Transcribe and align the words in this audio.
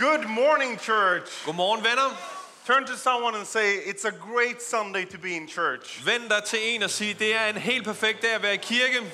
Good 0.00 0.26
morning, 0.28 0.78
church. 0.78 1.28
Godmorgen 1.44 1.82
venner. 1.82 2.16
Turn 2.64 2.86
to 2.86 2.96
someone 2.96 3.34
and 3.34 3.46
say, 3.46 3.74
It's 3.74 4.06
a 4.06 4.10
great 4.10 4.62
Sunday 4.62 5.04
to 5.04 5.18
be 5.18 5.36
in 5.36 5.46
church. 5.46 6.02
Vend 6.04 6.28
dig 6.30 6.44
til 6.44 6.58
en 6.74 6.82
og 6.82 6.90
sig, 6.90 7.18
det 7.18 7.34
er 7.34 7.46
en 7.46 7.56
helt 7.56 7.84
perfekt 7.84 8.22
dag 8.22 8.34
at 8.34 8.42
være 8.42 8.54
i 8.54 8.56
kirke. 8.56 9.12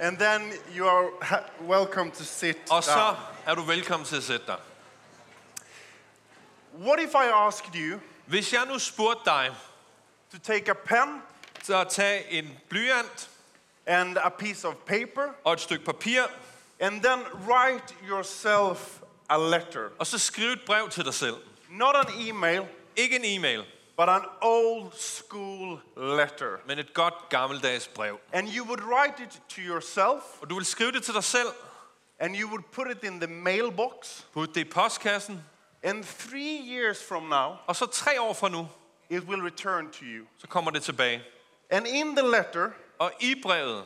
And 0.00 0.18
then 0.18 0.52
you 0.76 0.86
are 0.86 1.10
welcome 1.66 2.10
to 2.10 2.24
sit 2.24 2.56
Og 2.70 2.84
så 2.84 3.14
er 3.46 3.54
du 3.54 3.62
velkommen 3.62 4.06
til 4.06 4.16
at 4.16 4.22
sætte 4.22 4.46
dig. 4.46 4.56
What 6.80 7.00
if 7.00 7.14
I 7.14 7.28
asked 7.46 7.74
you 7.74 8.00
Hvis 8.26 8.52
jeg 8.52 8.66
nu 8.66 8.78
spurgte 8.78 9.22
dig 9.24 9.50
to 10.32 10.38
take 10.38 10.70
a 10.70 10.74
pen 10.74 11.22
til 11.62 11.72
at 11.72 11.88
tage 11.88 12.30
en 12.30 12.58
blyant 12.68 13.30
and 13.86 14.18
a 14.18 14.28
piece 14.28 14.68
of 14.68 14.74
paper 14.74 15.28
og 15.44 15.52
et 15.52 15.60
stykke 15.60 15.84
papir, 15.84 16.22
and 16.80 17.02
then 17.02 17.18
write 17.48 17.94
yourself 18.08 18.99
a 19.30 19.36
letter? 19.38 19.88
og 19.98 20.06
så 20.06 20.18
skrive 20.18 20.52
et 20.52 20.60
brev 20.66 20.88
til 20.88 21.04
dig 21.04 21.14
selv. 21.14 21.34
Not 21.68 21.96
an 21.96 22.28
email, 22.28 22.62
Ikke 22.96 23.16
en 23.16 23.24
e-mail, 23.24 23.64
but 23.96 24.08
an 24.08 24.22
old 24.42 24.92
school 24.92 25.80
letter. 25.96 26.56
men 26.66 26.78
et 26.78 26.94
godt 26.94 27.14
gammeldags 27.28 27.88
brev. 27.88 28.18
And 28.32 28.48
you 28.48 28.64
would 28.66 28.80
write 28.80 29.22
it 29.22 29.42
to 29.48 29.60
yourself 29.60 30.22
Og 30.40 30.50
du 30.50 30.54
vil 30.54 30.64
skrive 30.64 30.92
det 30.92 31.02
til 31.02 31.14
dig 31.14 31.24
selv, 31.24 31.48
and 32.18 32.36
you 32.36 32.48
would 32.48 32.62
put 32.72 32.86
it 32.90 33.04
in 33.04 33.20
the 33.20 33.26
mailbox. 33.34 34.22
putte 34.32 34.54
det 34.54 34.60
i 34.60 34.64
postkassen, 34.70 35.44
And 35.82 36.04
three 36.04 36.60
years 36.76 37.04
from 37.08 37.22
now, 37.22 37.54
og 37.66 37.76
så 37.76 37.86
tre 37.86 38.20
år 38.20 38.32
fra 38.34 38.48
nu, 38.48 38.68
it 39.10 39.22
will 39.22 39.42
return 39.42 39.90
to 39.90 40.02
you. 40.02 40.26
så 40.38 40.46
kommer 40.46 40.70
det 40.70 40.82
tilbage. 40.82 41.22
And 41.70 41.86
in 41.86 42.16
the 42.16 42.26
letter, 42.30 42.70
Og 42.98 43.12
i 43.20 43.34
brevet, 43.42 43.84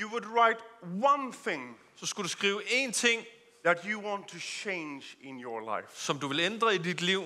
you 0.00 0.08
would 0.10 0.24
write 0.26 0.60
one 1.04 1.32
thing 1.46 1.76
så 1.96 2.06
skulle 2.06 2.24
du 2.24 2.28
skrive 2.28 2.62
én 2.62 2.92
ting, 2.92 3.24
that 3.66 3.84
you 3.84 3.98
want 3.98 4.28
to 4.28 4.38
change 4.38 5.16
in 5.20 5.40
your 5.40 5.60
life. 5.76 5.90
som 5.94 6.18
du 6.18 6.28
vil 6.28 6.40
ændre 6.40 6.74
i 6.74 6.78
dit 6.78 7.00
liv. 7.00 7.22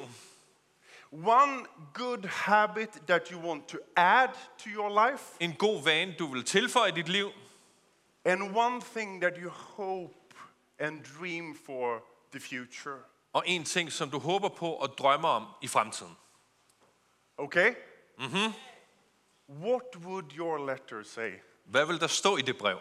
One 1.12 1.66
good 1.94 2.24
habit 2.24 2.90
that 3.06 3.28
you 3.28 3.40
want 3.48 3.68
to 3.68 3.78
add 3.96 4.30
to 4.58 4.68
your 4.68 5.10
life. 5.10 5.24
En 5.40 5.54
god 5.54 5.84
vane, 5.84 6.14
du 6.18 6.26
vil 6.26 6.44
tilføje 6.44 6.88
i 6.88 6.92
dit 6.92 7.08
liv. 7.08 7.30
And 8.24 8.56
one 8.56 8.80
thing 8.80 9.22
that 9.22 9.32
you 9.42 9.50
hope 9.50 10.34
and 10.78 11.00
dream 11.18 11.58
for 11.66 12.02
the 12.32 12.40
future. 12.40 12.98
Og 13.32 13.42
en 13.46 13.64
ting, 13.64 13.92
som 13.92 14.10
du 14.10 14.18
håber 14.18 14.48
på 14.48 14.72
og 14.72 14.98
drømmer 14.98 15.28
om 15.28 15.46
i 15.62 15.68
fremtiden. 15.68 16.16
Okay? 17.38 17.74
Mm-hmm. 18.18 18.52
What 19.48 19.96
would 20.04 20.32
your 20.36 20.66
letter 20.66 21.02
say? 21.02 21.30
Hvad 21.64 21.86
vil 21.86 22.00
der 22.00 22.06
stå 22.06 22.36
i 22.36 22.42
det 22.42 22.58
brev? 22.58 22.78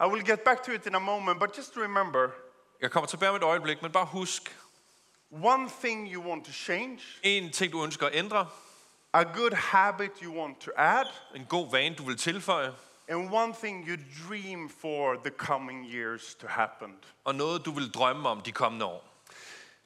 I 0.00 0.04
will 0.06 0.22
get 0.26 0.40
back 0.44 0.62
to 0.64 0.72
it 0.72 0.86
in 0.86 0.94
a 0.94 0.98
moment, 0.98 1.40
but 1.40 1.56
just 1.56 1.76
remember 1.76 2.28
Jeg 2.80 2.90
kommer 2.90 3.06
tilbage 3.08 3.30
om 3.30 3.36
et 3.36 3.42
øjeblik, 3.42 3.82
men 3.82 3.92
bare 3.92 4.06
husk. 4.06 4.56
one 5.30 5.70
thing 5.80 6.12
you 6.14 6.22
want 6.30 6.44
to 6.44 6.52
change, 6.52 6.98
En 7.22 7.52
ting, 7.52 7.72
du 7.72 7.84
ønsker 7.84 8.06
at 8.06 8.14
ændre. 8.14 8.48
a 9.12 9.22
good 9.22 9.52
habit 9.54 10.10
you 10.22 10.40
want 10.40 10.60
to 10.60 10.70
add, 10.76 11.06
En 11.34 11.44
god 11.48 11.70
vane, 11.70 11.94
du 11.94 12.04
vil 12.04 12.16
tilføje. 12.16 12.72
and 13.08 13.30
one 13.34 13.54
thing 13.54 13.88
you 13.88 13.96
dream 14.28 14.70
for 14.80 15.14
the 15.24 15.30
coming 15.30 15.86
years 15.94 16.34
to 16.34 16.46
happen. 16.46 16.94
Og 17.24 17.34
noget, 17.34 17.64
du 17.64 17.70
vil 17.70 17.90
drømme 17.90 18.28
om 18.28 18.40
de 18.40 18.52
kommende 18.52 18.84
år. 18.86 19.04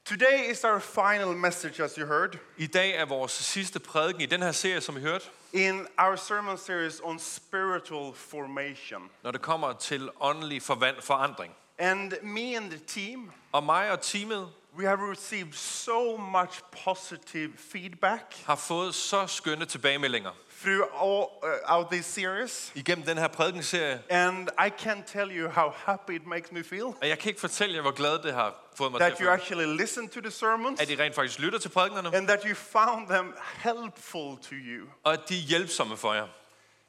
Today 0.05 0.51
is 0.51 0.65
our 0.65 0.79
final 0.79 1.37
message, 1.37 1.83
as 1.85 1.95
you 1.95 2.07
heard, 2.07 2.37
I 2.57 2.67
dag 2.67 2.91
er 2.97 3.05
vores 3.05 3.33
sidste 3.33 3.81
prædiken 3.81 4.21
i 4.21 4.27
den 4.27 4.43
her 4.43 4.53
serie, 4.53 4.81
som 4.81 4.97
I 4.97 5.01
hørte. 5.01 5.25
In 5.53 5.87
our 5.99 6.17
sermon 6.17 6.59
series 6.59 7.01
on 7.05 7.19
spiritual 7.19 8.15
formation. 8.15 9.11
Når 9.23 9.31
det 9.31 9.41
kommer 9.43 9.73
til 9.73 10.11
åndelig 10.21 10.63
forvand- 10.63 11.03
forandring. 11.03 11.55
And 11.79 12.13
me 12.23 12.57
and 12.57 12.71
the 12.71 12.79
team, 12.87 13.31
Og 13.53 13.65
mig 13.65 13.91
og 13.91 14.01
teamet 14.01 14.49
we 14.79 14.85
have 14.87 15.11
received 15.13 15.53
so 15.53 16.17
much 16.17 16.61
positive 16.85 17.53
feedback 17.73 18.43
har 18.47 18.55
fået 18.57 18.95
så 18.95 19.27
skønne 19.27 19.65
tilbagemeldinger 19.65 20.31
through 20.63 20.83
all, 21.03 21.27
uh, 21.43 21.77
out 21.77 21.91
this 21.91 22.07
series. 22.07 22.73
igennem 22.75 23.05
den 23.07 23.19
her 23.19 23.29
prædikenserie. 23.29 24.01
And 24.11 24.49
I 24.67 24.71
can't 24.71 25.05
tell 25.07 25.31
you 25.39 25.49
how 25.49 25.73
happy 25.77 26.13
it 26.15 26.27
makes 26.27 26.53
me 26.53 26.65
feel 26.65 26.83
Og 26.85 27.09
jeg 27.09 27.19
kan 27.19 27.29
ikke 27.29 27.41
fortælle 27.41 27.75
jer, 27.75 27.83
hvor 27.83 27.91
glad 27.91 28.19
det 28.19 28.35
har 28.35 28.55
fået 28.77 28.93
mig 28.93 29.01
til 29.01 29.07
that 29.09 29.19
you 29.21 29.31
actually 29.31 29.77
listen 29.81 30.09
to 30.09 30.21
the 30.21 30.31
sermons 30.31 30.81
At 30.81 30.91
I 30.91 30.97
rent 30.97 31.15
faktisk 31.15 31.39
lytter 31.39 31.59
til 31.59 31.69
prædikenerne, 31.69 32.17
and 32.17 32.27
that 32.29 32.43
you 32.43 32.55
found 32.55 33.09
them 33.09 33.35
helpful 33.63 34.37
to 34.37 34.55
you. 34.55 34.87
og 35.05 35.13
at 35.13 35.21
de 35.29 35.35
er 35.39 35.43
hjælpsomme 35.43 35.97
for 35.97 36.15
jer. 36.15 36.27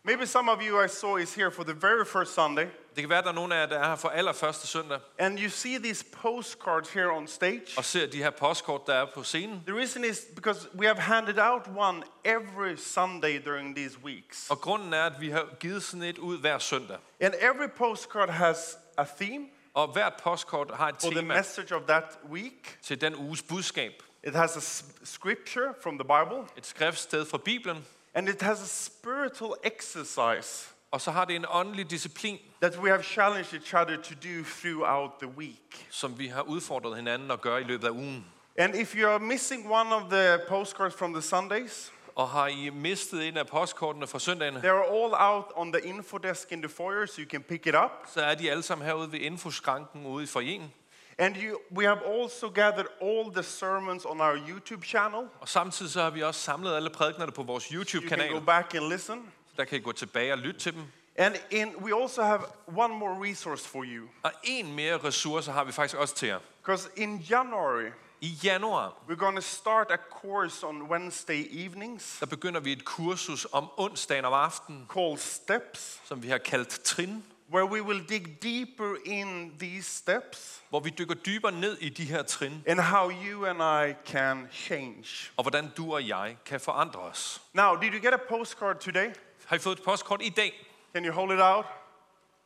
Maybe 0.04 0.26
some 0.28 0.52
of 0.52 0.58
you 0.62 0.84
I 0.86 0.88
saw 0.88 1.18
is 1.18 1.36
here 1.36 1.52
for 1.52 1.64
the 1.64 1.76
very 1.82 2.06
first 2.06 2.34
Sunday, 2.34 2.66
Det 2.96 3.04
kan 3.04 3.10
være, 3.10 3.22
der 3.22 3.28
er 3.28 3.32
nogle 3.34 3.56
af 3.56 3.60
jer, 3.60 3.66
der 3.66 3.80
er 3.80 3.88
her 3.90 3.96
for 3.96 4.10
allerførste 4.10 4.68
søndag, 4.68 5.00
and 5.18 5.40
you 5.40 5.50
see 5.50 5.78
these 5.80 6.06
postcards 6.22 6.90
here 6.90 7.10
on 7.12 7.28
stage. 7.28 7.62
og 7.78 7.86
ser 7.86 8.08
de 8.08 8.18
her 8.18 8.30
postkort, 8.30 8.88
der 8.88 8.94
er 8.94 9.06
på 9.14 9.24
scenen. 9.24 9.64
The 9.68 9.78
reason 9.78 10.04
is 10.04 10.22
because 10.36 10.68
we 10.76 10.86
have 10.86 11.00
handed 11.00 11.40
out 11.40 11.62
one 11.78 12.04
every 12.26 12.76
Sunday 12.78 13.40
during 13.46 13.76
these 13.76 14.00
weeks. 14.04 14.50
Og 14.50 14.62
grunden 14.62 14.94
er, 14.94 15.04
at 15.04 15.14
vi 15.22 15.30
har 15.30 15.48
givet 15.60 15.84
sådan 15.84 16.04
et 16.04 16.18
ud 16.18 16.38
hver 16.40 16.60
søndag. 16.60 16.98
And 17.20 17.34
every 17.40 17.70
postcard 17.78 18.30
has 18.30 18.78
a 18.98 19.06
theme 19.22 19.46
Og 19.74 19.88
hvert 19.88 20.14
postkort 20.24 20.72
har 20.76 20.90
et 20.90 20.96
for 21.02 21.10
the 21.10 21.20
tema 21.20 21.36
message 21.38 21.76
of 21.76 21.82
that 21.88 22.20
week. 22.32 22.78
til 22.84 23.02
den 23.02 23.16
uges 23.16 23.42
budskab. 23.42 23.92
It 24.24 24.34
has 24.36 24.58
a 24.58 24.86
scripture 25.06 25.74
from 25.84 25.98
the 25.98 26.04
Bible, 26.08 26.48
Et 26.58 26.66
skriftsted 26.66 27.26
fra 27.26 27.38
Bibelen, 27.38 27.86
and 28.14 28.30
it 28.30 28.42
has 28.42 28.62
a 28.62 28.68
spiritual 28.68 29.54
exercise 29.64 30.68
og 30.92 31.02
så 31.02 31.12
har 31.12 31.26
det 31.26 31.36
en 31.36 31.46
åndelig 31.50 31.90
disciplin, 31.92 32.40
that 32.62 32.78
we 32.78 32.90
have 32.90 33.04
challenged 33.04 33.54
each 33.54 33.76
other 33.76 33.96
to 34.02 34.14
do 34.16 34.44
throughout 34.62 35.12
the 35.22 35.28
week. 35.38 35.88
som 35.90 36.20
vi 36.20 36.28
har 36.28 36.42
udfordret 36.42 36.96
hinanden 36.96 37.32
at 37.32 37.42
gøre 37.42 37.62
i 37.62 37.64
løbet 37.64 37.88
af 37.88 37.92
ugen. 37.92 38.26
And 38.58 38.76
if 38.76 38.96
you 38.96 39.10
are 39.10 39.20
missing 39.20 39.72
one 39.72 39.96
of 39.96 40.02
the 40.12 40.40
postcards 40.50 40.94
from 40.96 41.14
the 41.14 41.22
Sundays, 41.22 41.92
Og 42.16 42.30
har 42.30 42.48
I 42.48 42.70
mistet 42.70 43.28
en 43.28 43.38
af 43.38 43.48
postkortene 43.48 44.08
fra 44.08 44.20
søndagene, 44.20 44.60
they 44.60 44.70
are 44.70 44.84
all 44.86 45.14
out 45.18 45.46
on 45.56 45.74
the 45.74 45.82
info 45.88 46.18
desk 46.18 46.52
in 46.52 46.62
the 46.62 46.70
foyer, 46.70 47.06
so 47.06 47.22
you 47.22 47.30
can 47.30 47.44
pick 47.44 47.66
it 47.68 47.76
up. 47.76 47.92
så 48.14 48.22
er 48.22 48.36
de 48.36 48.52
alle 48.52 48.64
sammen 48.64 48.86
herude 48.88 49.12
ved 49.12 49.20
infoskranken 49.20 50.06
ude 50.06 50.24
i 50.24 50.28
foyeren. 50.28 50.74
And 51.18 51.36
you, 51.38 51.58
we 51.78 51.86
have 51.86 52.00
also 52.22 52.50
gathered 52.50 52.88
all 53.02 53.34
the 53.34 53.44
sermons 53.44 54.06
on 54.06 54.22
our 54.22 54.36
YouTube 54.50 54.86
channel. 54.86 55.28
Og 55.40 55.50
samtidig 55.50 55.92
så 55.92 56.02
har 56.02 56.10
vi 56.10 56.24
også 56.24 56.42
samlet 56.42 56.76
alle 56.76 56.90
prædiknerne 56.90 57.32
på 57.32 57.44
vores 57.44 57.66
You 57.66 57.84
can 58.10 58.32
go 58.32 58.40
back 58.40 58.76
and 58.76 58.84
listen. 58.90 59.32
Der 59.58 59.66
kan 59.66 59.78
I 59.78 59.82
gå 59.82 59.92
tilbage 59.92 60.34
og 60.34 60.38
lytte 60.38 60.60
til 60.60 60.74
dem. 60.74 60.84
And 61.18 61.36
in, 61.50 61.76
we 61.76 62.02
also 62.02 62.24
have 62.24 62.42
one 62.68 62.94
more 62.94 63.30
resource 63.30 63.68
for 63.68 63.84
you. 63.84 64.08
Og 64.24 64.32
en 64.44 64.76
mere 64.76 64.98
ressource 64.98 65.52
har 65.52 65.64
vi 65.64 65.72
faktisk 65.72 65.98
også 65.98 66.16
til 66.16 66.28
jer. 66.28 66.40
Because 66.62 66.90
in 66.96 67.18
January, 67.18 67.92
I 68.22 68.38
januar, 68.44 68.94
we're 69.10 69.16
going 69.16 69.36
to 69.36 69.42
start 69.42 69.92
a 69.92 69.98
course 70.22 70.68
on 70.68 70.82
Wednesday 70.82 71.48
evenings 71.52 72.18
der 72.20 72.26
begynder 72.26 72.60
vi 72.60 72.72
et 72.72 72.86
kursus 72.86 73.48
om 73.52 73.68
onsdagen 73.78 74.26
om 74.26 74.34
aftenen, 74.34 74.88
called 74.94 75.18
Steps, 75.18 76.02
som 76.06 76.24
vi 76.24 76.28
har 76.30 76.38
kaldt 76.38 76.70
trin, 76.70 77.24
where 77.54 77.66
we 77.66 77.82
will 77.82 78.04
dig 78.10 78.44
deeper 78.44 78.96
in 79.06 79.52
these 79.60 79.92
steps 79.98 80.62
hvor 80.70 80.80
vi 80.80 80.90
dykker 80.90 81.16
dybere 81.16 81.52
ned 81.52 81.78
i 81.78 81.90
de 81.90 82.06
her 82.06 82.24
trin, 82.24 82.64
and 82.68 82.80
how 82.80 83.10
you 83.10 83.46
and 83.46 83.62
I 83.90 83.94
can 84.12 84.48
change. 84.52 85.32
og 85.38 85.44
hvordan 85.44 85.70
du 85.78 85.94
og 85.94 86.08
jeg 86.08 86.38
kan 86.46 86.60
forandre 86.60 87.00
os. 87.00 87.42
Now, 87.54 87.76
did 87.76 87.94
you 87.94 88.00
get 88.00 88.14
a 88.14 88.20
postcard 88.30 88.76
today? 88.76 89.10
Har 89.52 89.56
I 89.56 89.60
fået 89.60 89.78
et 89.78 89.84
postkort 89.84 90.22
i 90.22 90.30
dag? 90.30 90.68
Can 90.94 91.06
you 91.06 91.14
hold 91.14 91.32
it 91.32 91.42
out? 91.42 91.66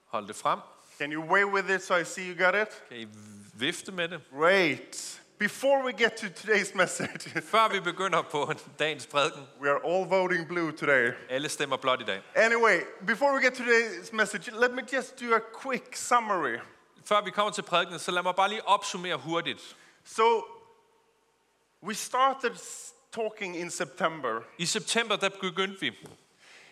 Hold 0.06 0.28
det 0.28 0.36
frem. 0.36 0.60
Can 0.98 1.12
you 1.14 1.24
wave 1.24 1.48
with 1.48 1.70
it 1.70 1.84
so 1.84 1.96
I 1.96 2.04
see 2.04 2.30
you 2.34 2.46
got 2.46 2.56
it? 2.56 2.84
Kan 2.90 2.98
I 2.98 3.08
vifte 3.54 3.92
med 3.92 4.08
det? 4.10 4.22
Great. 4.40 5.22
Before 5.40 5.86
we 5.86 5.92
get 5.94 6.12
to 6.18 6.26
today's 6.28 6.76
message, 6.82 7.42
Før 7.42 7.70
vi 7.74 7.80
begynder 7.80 8.22
på 8.22 8.54
dagens 8.80 9.08
prædiken, 9.08 9.48
we 9.62 9.70
are 9.70 9.80
all 9.86 10.10
voting 10.10 10.48
blue 10.48 10.72
today. 10.72 11.12
alle 11.30 11.50
stemmer 11.50 11.78
blot 11.78 12.02
i 12.02 12.04
dag. 12.04 12.22
Anyway, 12.36 12.80
before 13.08 13.34
we 13.36 13.44
get 13.44 13.54
to 13.54 13.64
today's 13.64 14.16
message, 14.16 14.52
let 14.52 14.72
me 14.72 14.82
just 14.94 15.20
do 15.20 15.36
a 15.36 15.40
quick 15.64 15.96
summary. 15.96 16.58
Før 17.06 17.22
vi 17.22 17.32
kommer 17.32 17.52
til 17.52 17.62
prædikenen, 17.62 18.00
så 18.00 18.12
lad 18.12 18.24
mig 18.24 18.36
bare 18.36 18.50
lige 18.50 18.68
opsummere 18.68 19.16
hurtigt. 19.16 19.75
So, 20.06 20.46
we 21.84 21.94
started 21.96 22.56
talking 23.12 23.58
in 23.58 23.72
September 23.72 24.42
I 24.58 24.66
september, 24.66 25.16
der 25.16 25.30
begyndte 25.30 25.80
vi 25.80 25.92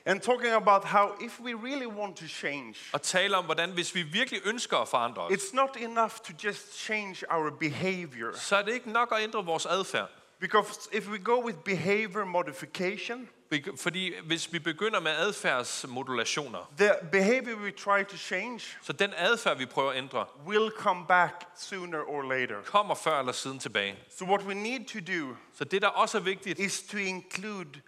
and 0.06 0.20
talking 0.20 0.54
about 0.54 0.84
how 0.84 1.16
if 1.22 1.40
we 1.40 1.54
really 1.54 1.88
want 1.88 2.18
to 2.18 2.28
change, 2.28 2.76
at 2.94 3.02
tale 3.02 3.38
om, 3.38 3.46
hvordan 3.46 3.70
hvis 3.72 3.96
vi 3.96 4.02
virkelig 4.02 4.42
ønsker 4.46 4.78
at 4.78 4.88
forandre 4.88 5.22
os, 5.22 5.32
it's 5.32 5.56
not 5.56 5.78
enough 5.80 6.12
to 6.12 6.34
just 6.44 6.80
change 6.80 7.24
our 7.30 7.50
behavior. 7.50 8.32
så 8.36 8.56
er 8.56 8.62
det 8.62 8.74
ikke 8.74 8.92
nok 8.92 9.14
at 9.18 9.24
ændre 9.24 9.46
vores 9.46 9.66
adfærd. 9.66 10.10
Because 10.40 10.90
if 10.92 11.10
we 11.10 11.18
go 11.20 11.46
with 11.46 11.58
behavior 11.58 12.26
modification, 12.26 13.30
Fordi 13.78 14.14
hvis 14.26 14.54
vi 14.54 14.60
begynder 14.60 15.00
med 15.00 15.12
adfærdsmodulationer, 15.12 16.72
the 16.78 16.92
behavior 17.12 17.56
we 17.56 17.72
try 17.72 18.04
to 18.04 18.18
change 18.18 18.60
så 18.82 18.94
den 18.94 19.14
adfærd, 19.18 19.58
vi 19.58 19.66
prøver 19.66 19.92
at 19.92 19.98
ændre, 19.98 20.26
will 20.48 20.72
come 20.78 21.06
back 21.08 21.46
sooner 21.58 22.00
or 22.00 22.22
later. 22.22 22.56
kommer 22.66 22.96
før 22.96 23.20
eller 23.20 23.32
siden 23.32 23.60
tilbage. 23.60 23.96
So, 24.18 24.26
what 24.26 24.42
we 24.44 24.54
need 24.54 24.86
to 24.86 25.00
do 25.14 25.36
Så 25.58 25.64
det, 25.64 25.82
der 25.82 25.88
også 25.88 26.18
er 26.18 26.22
vigtigt, 26.22 26.60
is 26.60 26.84
to 26.84 26.98
include 26.98 27.82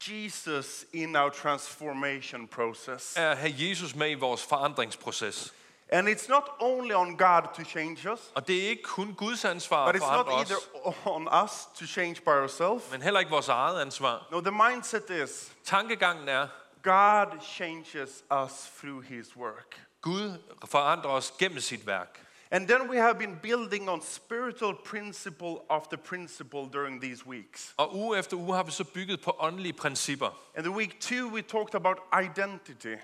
Jesus 0.00 0.86
in 0.92 1.16
our 1.16 1.30
transformation 1.30 2.48
process. 2.48 3.14
er 3.16 3.48
Jesus 3.48 3.94
med 3.94 4.10
i 4.10 4.14
vores 4.14 4.42
forandringsproces. 4.42 5.54
And 5.92 6.08
it's 6.08 6.28
not 6.28 6.44
only 6.60 6.94
on 6.94 7.16
God 7.16 7.42
to 7.56 7.64
change 7.64 8.12
us, 8.12 8.20
Og 8.34 8.48
det 8.48 8.64
er 8.64 8.68
ikke 8.68 8.82
kun 8.82 9.14
Guds 9.14 9.44
ansvar 9.44 9.92
but 9.92 10.02
it's 10.02 10.12
not 10.12 10.26
andre 10.26 10.40
either 10.40 10.56
os, 10.84 10.94
on 11.04 11.28
us 11.44 11.50
to 11.78 11.86
change 11.86 12.14
by 12.14 12.28
ourselves. 12.28 12.90
men 12.90 13.02
heller 13.02 13.20
ikke 13.20 13.30
vores 13.30 13.48
eget 13.48 13.80
ansvar. 13.80 14.26
No, 14.30 14.40
the 14.40 14.50
mindset 14.50 15.10
is 15.10 15.52
Tankegangen 15.64 16.28
er, 16.28 16.48
God 16.82 17.40
changes 17.42 18.24
us 18.44 18.52
through 18.80 19.04
his 19.04 19.36
work. 19.36 19.80
Gud 20.00 20.38
forandrer 20.66 21.10
os 21.10 21.34
gennem 21.38 21.60
sit 21.60 21.86
værk. 21.86 22.23
And 22.50 22.68
then 22.68 22.90
we 22.90 22.96
have 22.96 23.18
been 23.18 23.38
building 23.42 23.88
on 23.88 24.02
spiritual 24.02 24.74
principle 24.84 25.64
after 25.70 25.96
principle 25.96 26.68
during 26.72 27.02
these 27.02 27.26
weeks. 27.26 27.74
Og 27.76 27.96
uge 27.96 28.18
efter 28.18 28.36
uge 28.36 28.54
har 28.54 28.62
vi 28.62 28.70
så 28.70 28.84
bygget 28.84 29.20
på 29.20 29.36
åndelige 29.38 29.72
principper. 29.72 30.50
And 30.56 30.64
the 30.64 30.76
week 30.76 31.00
two, 31.00 31.28
we 31.28 31.42
talked 31.42 31.74
about 31.74 31.98
identity, 32.24 32.96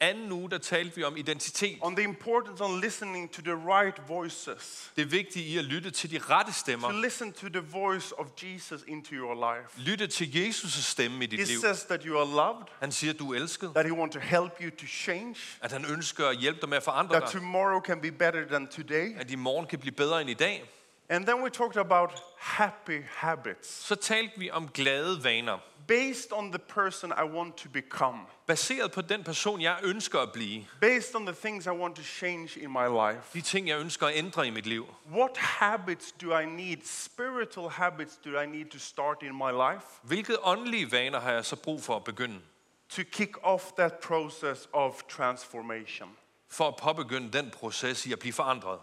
Anden 0.00 0.32
uge, 0.32 0.50
der 0.50 0.58
talte 0.58 0.96
vi 0.96 1.02
om 1.04 1.16
identitet. 1.16 1.78
on 1.80 1.96
the 1.96 2.04
importance 2.04 2.64
on 2.64 2.80
listening 2.80 3.32
to 3.32 3.42
the 3.42 3.54
right 3.54 4.08
voices, 4.08 4.92
Det 4.96 5.02
er 5.02 5.06
vigtigt 5.06 5.46
i 5.46 5.58
at 5.58 5.64
lytte 5.64 5.90
til 5.90 6.10
de 6.10 6.18
rette 6.18 6.52
to 6.52 6.58
stemmer. 6.58 6.92
listen 7.02 7.32
to 7.32 7.48
the 7.48 7.60
voice 7.60 8.18
of 8.18 8.26
Jesus 8.42 8.82
into 8.86 9.12
your 9.14 9.34
life. 9.34 9.80
Lytte 9.90 10.06
til 10.06 10.26
Jesus' 10.36 10.82
stemme 10.82 11.24
i 11.24 11.26
dit 11.26 11.38
He 11.40 11.44
liv. 11.46 11.60
says 11.60 11.82
that 11.82 12.02
you 12.02 12.18
are 12.18 12.26
loved, 12.36 12.66
Han 12.80 12.92
siger, 12.92 13.12
at 13.12 13.18
du 13.18 13.32
er 13.32 13.36
elsket. 13.38 13.70
that 13.74 13.86
he 13.86 13.92
wants 13.92 14.14
to 14.14 14.20
help 14.20 14.52
you 14.60 14.70
to 14.70 14.86
change, 14.86 15.36
At 15.60 15.72
han 15.72 15.84
ønsker 15.92 16.26
at 16.28 16.36
hjælpe 16.36 16.60
dig 16.60 16.68
med 16.68 16.76
at 16.76 16.82
forandre 16.82 17.14
that 17.20 17.32
dig. 17.32 17.40
tomorrow 17.40 17.80
can 17.80 18.00
be 18.00 18.10
better 18.12 18.44
than 18.48 18.66
today. 18.66 19.16
At 19.20 19.30
i 19.30 19.34
morgen 19.36 19.66
kan 19.66 19.78
blive 19.78 19.92
bedre 19.94 20.20
end 20.20 20.30
i 20.30 20.34
dag. 20.34 20.70
And 21.10 21.26
then 21.26 21.42
we 21.42 21.50
talked 21.50 21.76
about 21.76 22.22
happy 22.38 23.00
habits 23.10 23.68
Så 23.86 23.94
talte 23.94 24.32
vi 24.38 24.50
om 24.50 24.68
glade 24.68 25.24
vaner. 25.24 25.58
based 25.86 26.32
on 26.32 26.52
the 26.52 26.58
person 26.58 27.12
I 27.12 27.22
want 27.36 27.56
to 27.56 27.68
become, 27.68 28.18
Baseret 28.46 28.92
på 28.92 29.00
den 29.00 29.24
person, 29.24 29.60
jeg 29.60 29.78
ønsker 29.82 30.20
at 30.20 30.32
blive. 30.32 30.64
based 30.80 31.14
on 31.14 31.26
the 31.26 31.34
things 31.34 31.66
I 31.66 31.68
want 31.70 31.96
to 31.96 32.02
change 32.02 32.60
in 32.60 32.70
my 32.72 32.86
life. 33.12 33.20
De 33.34 33.40
ting, 33.40 33.68
jeg 33.68 33.80
ønsker 33.80 34.06
at 34.06 34.16
ændre 34.16 34.46
i 34.46 34.50
mit 34.50 34.66
liv. 34.66 34.86
What 35.12 35.36
habits 35.36 36.12
do 36.12 36.38
I 36.38 36.44
need? 36.46 36.76
Spiritual 36.84 37.70
habits 37.70 38.16
do 38.24 38.40
I 38.40 38.46
need 38.46 38.66
to 38.70 38.78
start 38.78 39.22
in 39.22 39.34
my 39.34 39.50
life 39.72 39.86
Hvilke 40.02 40.44
åndelige 40.46 40.92
vaner 40.92 41.20
har 41.20 41.32
jeg 41.32 41.44
så 41.44 41.56
brug 41.56 41.82
for 41.82 41.96
at 41.96 42.04
begynde? 42.04 42.40
to 42.88 43.02
kick 43.12 43.36
off 43.42 43.64
that 43.78 43.92
process 43.98 44.68
of 44.72 45.02
transformation? 45.08 46.08
For 46.50 46.68
at 46.68 46.76
påbegynde 46.76 47.32
den 47.38 47.50
proces 47.50 48.06
i 48.06 48.12
at 48.12 48.18
blive 48.18 48.32
forandret. 48.32 48.78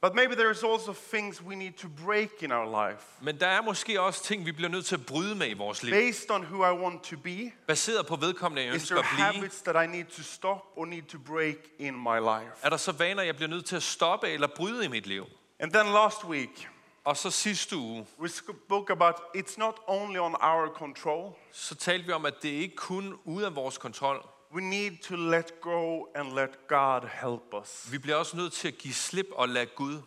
But 0.00 0.14
maybe 0.14 0.34
there's 0.34 0.62
also 0.64 0.92
things 0.92 1.42
we 1.42 1.54
need 1.54 1.72
to 1.72 1.88
break 2.04 2.30
in 2.42 2.52
our 2.52 2.88
life 2.88 3.02
Men 3.20 3.40
der 3.40 3.46
er 3.46 3.62
måske 3.62 4.00
også 4.00 4.24
ting, 4.24 4.46
vi 4.46 4.52
bliver 4.52 4.68
nødt 4.68 4.86
til 4.86 4.94
at 4.94 5.06
bryde 5.06 5.34
med 5.34 5.48
i 5.50 5.52
vores 5.52 5.82
liv. 5.82 5.92
based 5.94 6.30
on 6.30 6.42
who 6.42 6.64
I 6.64 6.80
want 6.82 7.02
to 7.02 7.16
be. 7.16 7.52
Baseret 7.66 8.06
på 8.06 8.16
vedkommende, 8.16 8.62
jeg 8.64 8.74
ønsker 8.74 8.96
there 8.96 9.08
at 9.08 9.32
blive. 9.32 9.42
habits 9.42 9.60
that 9.62 9.88
I 9.88 9.96
need 9.96 10.04
to 10.04 10.22
stop 10.22 10.58
or 10.76 10.84
need 10.84 11.02
to 11.02 11.18
break 11.18 11.56
in 11.78 11.94
my 11.94 12.18
life? 12.18 12.52
Er 12.62 12.68
der 12.70 12.76
så 12.76 12.92
vaner, 12.92 13.22
jeg 13.22 13.36
bliver 13.36 13.48
nødt 13.48 13.64
til 13.64 13.76
at 13.76 13.82
stoppe 13.82 14.28
eller 14.28 14.46
bryde 14.56 14.84
i 14.84 14.88
mit 14.88 15.06
liv? 15.06 15.26
And 15.60 15.72
then 15.72 15.86
last 15.86 16.24
week, 16.24 16.68
Og 17.04 17.16
så 17.16 17.30
sidste 17.30 17.76
uge, 17.76 18.06
we 18.20 18.28
spoke 18.28 18.92
about 18.92 19.14
it's 19.36 19.58
not 19.58 19.74
only 19.86 20.18
on 20.18 20.34
our 20.42 20.74
control, 20.74 21.32
så 21.52 21.74
talte 21.74 22.06
vi 22.06 22.12
om, 22.12 22.26
at 22.26 22.34
det 22.42 22.48
ikke 22.48 22.76
kun 22.76 23.18
ude 23.24 23.46
af 23.46 23.54
vores 23.54 23.78
kontrol. 23.78 24.28
we 24.52 24.60
need 24.60 24.98
to 25.02 25.16
let 25.16 25.60
go 25.60 26.04
and 26.14 26.32
let 26.32 26.68
God 26.68 27.08
help 27.22 27.62
us. 27.62 27.92
Vi 27.92 27.98
bliver 27.98 28.16
også 28.16 28.36
nødt 28.36 28.52
til 28.52 28.68
at 28.68 28.78
give 28.78 28.94
slip 28.94 29.26
og 29.32 29.48
lade 29.48 29.66
Gud. 29.66 30.02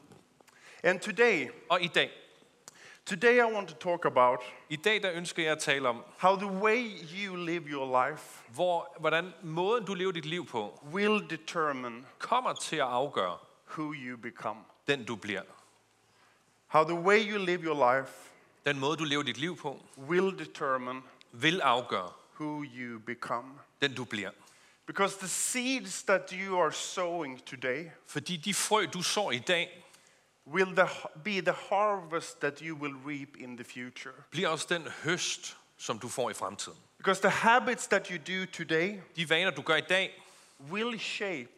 And 0.84 1.00
today, 1.00 1.50
Og 1.70 1.82
i 1.82 1.88
dag, 1.88 2.12
today 3.06 3.34
I 3.50 3.54
want 3.54 3.70
to 3.70 3.76
talk 3.76 4.06
about 4.06 4.40
i 4.70 4.76
dag 4.76 5.04
der 5.04 5.12
ønsker 5.14 5.44
jeg 5.44 5.52
at 5.52 5.60
tale 5.60 5.90
om, 5.90 6.04
how 6.18 6.36
the 6.36 6.48
way 6.48 6.92
you 7.26 7.36
live 7.36 7.64
your 7.68 8.06
life 8.10 8.24
hvor, 8.50 8.96
hvordan 9.00 9.34
måden 9.44 9.86
du 9.86 9.94
lever 9.94 10.12
dit 10.12 10.26
liv 10.26 10.46
på, 10.48 10.80
will 10.92 11.30
determine 11.30 12.06
kommer 12.20 12.54
til 12.54 12.76
at 12.76 12.82
afgøre 12.88 13.38
who 13.78 13.94
you 13.94 14.18
become. 14.18 14.60
den 14.88 15.06
du 15.06 15.16
bliver. 15.16 15.42
How 16.74 16.84
the 16.84 16.96
way 16.96 17.32
you 17.32 17.38
live 17.38 17.64
your 17.64 17.94
life 17.96 18.12
Den 18.66 18.80
måde 18.80 18.98
du 18.98 19.04
lever 19.04 19.24
dit 19.24 19.38
liv 19.38 19.58
på, 19.58 19.80
will 19.98 20.40
determine 20.40 21.02
vil 21.32 21.62
afgøre 21.62 22.12
who 22.40 22.64
you 22.64 23.00
become. 23.00 23.48
den 23.82 23.94
du 23.96 24.04
bliver. 24.06 24.32
Because 24.88 25.18
the 25.20 25.28
seeds 25.28 26.04
that 26.04 26.32
you 26.32 26.62
are 26.62 26.72
sowing 26.72 27.46
today 27.46 27.86
Fordi 28.08 28.38
de 28.38 28.54
frø, 28.54 28.86
du 28.94 29.02
sår 29.02 29.32
i 29.32 29.40
dag, 29.40 29.86
will 30.48 30.76
the, 30.76 30.88
be 31.24 31.42
the 31.42 31.56
harvest 31.70 32.40
that 32.40 32.60
you 32.60 32.76
will 32.78 32.96
reap 33.06 33.30
in 33.40 33.58
the 33.58 33.64
future. 33.66 34.14
bliver 34.32 34.50
også 34.50 34.66
den 34.70 34.88
høst, 35.04 35.58
som 35.78 36.00
du 36.00 36.08
får 36.10 36.30
i 36.30 36.34
fremtiden. 36.34 36.78
Because 36.98 37.22
the 37.22 37.30
habits 37.30 37.88
that 37.88 38.08
you 38.08 38.18
do 38.18 38.52
today 38.54 39.00
De 39.16 39.30
vaner, 39.30 39.52
du 39.52 39.62
gør 39.62 39.76
i 39.76 39.82
dag, 39.82 40.24
will 40.72 41.00
shape 41.00 41.50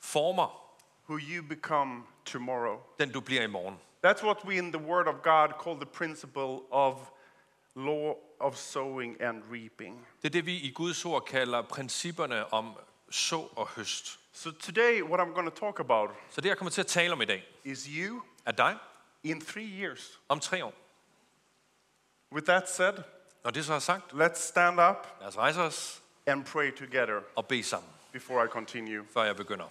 former 0.00 0.76
who 1.08 1.18
you 1.18 1.42
become 1.48 2.02
tomorrow. 2.24 2.78
den, 2.98 3.12
du 3.12 3.20
bliver 3.20 3.42
i 3.42 3.46
morgen. 3.46 3.76
That's 4.04 4.22
what 4.22 4.44
we 4.46 4.58
in 4.58 4.72
the 4.72 4.78
Word 4.78 5.08
of 5.08 5.14
God 5.22 5.48
call 5.58 5.74
the 5.76 5.86
principle 5.86 6.58
of 6.70 6.94
law 7.76 8.14
of 8.40 8.56
sowing 8.56 9.22
and 9.22 9.42
reaping. 9.52 10.06
Det 10.22 10.28
er 10.28 10.30
det, 10.30 10.46
vi 10.46 10.56
i 10.56 10.70
Guds 10.70 11.04
ord 11.04 11.24
kalder 11.26 11.62
principperne 11.62 12.52
om 12.52 12.74
så 13.10 13.48
og 13.56 13.66
høst. 13.68 14.18
So 14.32 14.50
today, 14.50 15.02
what 15.02 15.20
I'm 15.20 15.32
going 15.34 15.50
to 15.50 15.56
talk 15.66 15.80
about 15.80 16.10
Så 16.30 16.40
det, 16.40 16.48
jeg 16.48 16.56
kommer 16.58 16.70
til 16.70 16.80
at 16.80 16.86
tale 16.86 17.12
om 17.12 17.22
i 17.22 17.24
dag, 17.24 17.48
is 17.64 17.84
you 17.84 18.22
er 18.46 18.52
dig 18.52 18.76
in 19.24 19.40
three 19.40 19.80
years. 19.82 20.18
om 20.28 20.40
tre 20.40 20.64
år. 20.64 20.74
With 22.32 22.46
that 22.46 22.70
said, 22.70 22.94
Når 23.44 23.50
det 23.50 23.64
så 23.64 23.74
er 23.74 23.78
sagt, 23.78 24.12
let's 24.12 24.34
stand 24.40 24.80
up 24.80 25.06
lad 25.20 25.28
os 25.28 25.36
rejse 25.38 25.60
os 25.60 26.02
and 26.26 26.44
pray 26.44 26.72
together 26.76 27.20
og 27.36 27.46
bede 27.46 27.62
sammen, 27.64 27.90
before 28.12 28.44
I 28.44 28.48
continue. 28.48 29.04
før 29.14 29.22
jeg 29.24 29.36
begynder. 29.36 29.64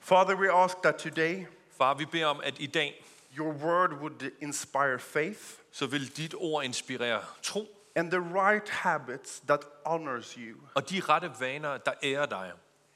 Father, 0.00 0.34
we 0.34 0.52
ask 0.52 0.76
that 0.82 0.94
today 0.94 1.46
Far, 1.78 1.94
vi 1.94 2.04
beder 2.04 2.26
om, 2.26 2.40
at 2.44 2.54
i 2.60 2.66
dag, 2.66 3.04
your 3.38 3.52
word 3.52 3.92
would 4.00 4.30
inspire 4.40 4.98
faith 4.98 5.56
så 5.72 5.86
vil 5.86 6.16
dit 6.16 6.34
ord 6.34 6.64
inspirere 6.64 7.22
tro, 7.42 7.66
and 7.94 8.10
the 8.10 8.20
right 8.20 8.68
habits 8.68 9.40
that 9.40 9.60
honors 9.86 10.32
you. 10.34 10.56
og 10.74 10.90
de 10.90 11.00
rette 11.00 11.30
vaner, 11.40 11.76
der 11.78 11.92
ærer 12.02 12.26
dig. 12.26 12.52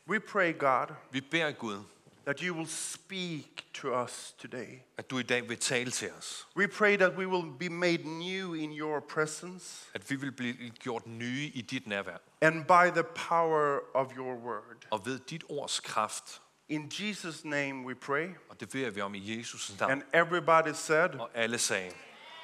We 0.09 0.21
pray, 0.21 0.59
God, 0.59 0.87
Vi 1.11 1.21
beder 1.21 1.53
Gud, 1.53 1.79
that 2.27 2.41
you 2.41 2.55
will 2.57 2.69
speak 2.69 3.65
to 3.75 4.03
us 4.05 4.35
today. 4.39 4.81
at 4.99 5.11
du 5.11 5.19
i 5.19 5.23
dag 5.23 5.49
vil 5.49 5.59
tale 5.59 5.91
til 5.91 6.11
os. 6.19 6.47
We 6.57 6.67
pray 6.69 6.97
that 6.97 7.13
we 7.17 7.27
will 7.29 7.51
be 7.59 7.69
made 7.69 8.05
new 8.05 8.55
in 8.55 8.73
your 8.73 9.01
presence 9.01 9.89
At 9.95 10.11
vi 10.11 10.17
vil 10.17 10.33
blive 10.33 10.71
gjort 10.71 11.07
nye 11.07 11.51
i 11.55 11.61
dit 11.61 11.87
nærvær. 11.87 12.17
and 12.41 12.65
by 12.65 12.91
the 13.01 13.05
power 13.29 13.79
of 13.95 14.17
your 14.17 14.35
word. 14.35 14.87
Og 14.91 15.07
ved 15.07 15.19
dit 15.19 15.45
ords 15.49 15.81
kraft, 15.81 16.41
In 16.69 16.89
Jesus' 16.89 17.45
name 17.45 17.85
we 17.85 17.95
pray. 17.95 18.29
og 18.49 18.61
det 18.61 18.71
beder 18.71 18.91
vi 18.91 19.01
om 19.01 19.15
i 19.15 19.41
Jesus' 19.43 19.81
navn. 19.81 19.91
And 19.93 20.03
everybody 20.15 20.73
said, 20.75 21.15
Og 21.21 21.31
alle 21.35 21.59
sagde, 21.59 21.93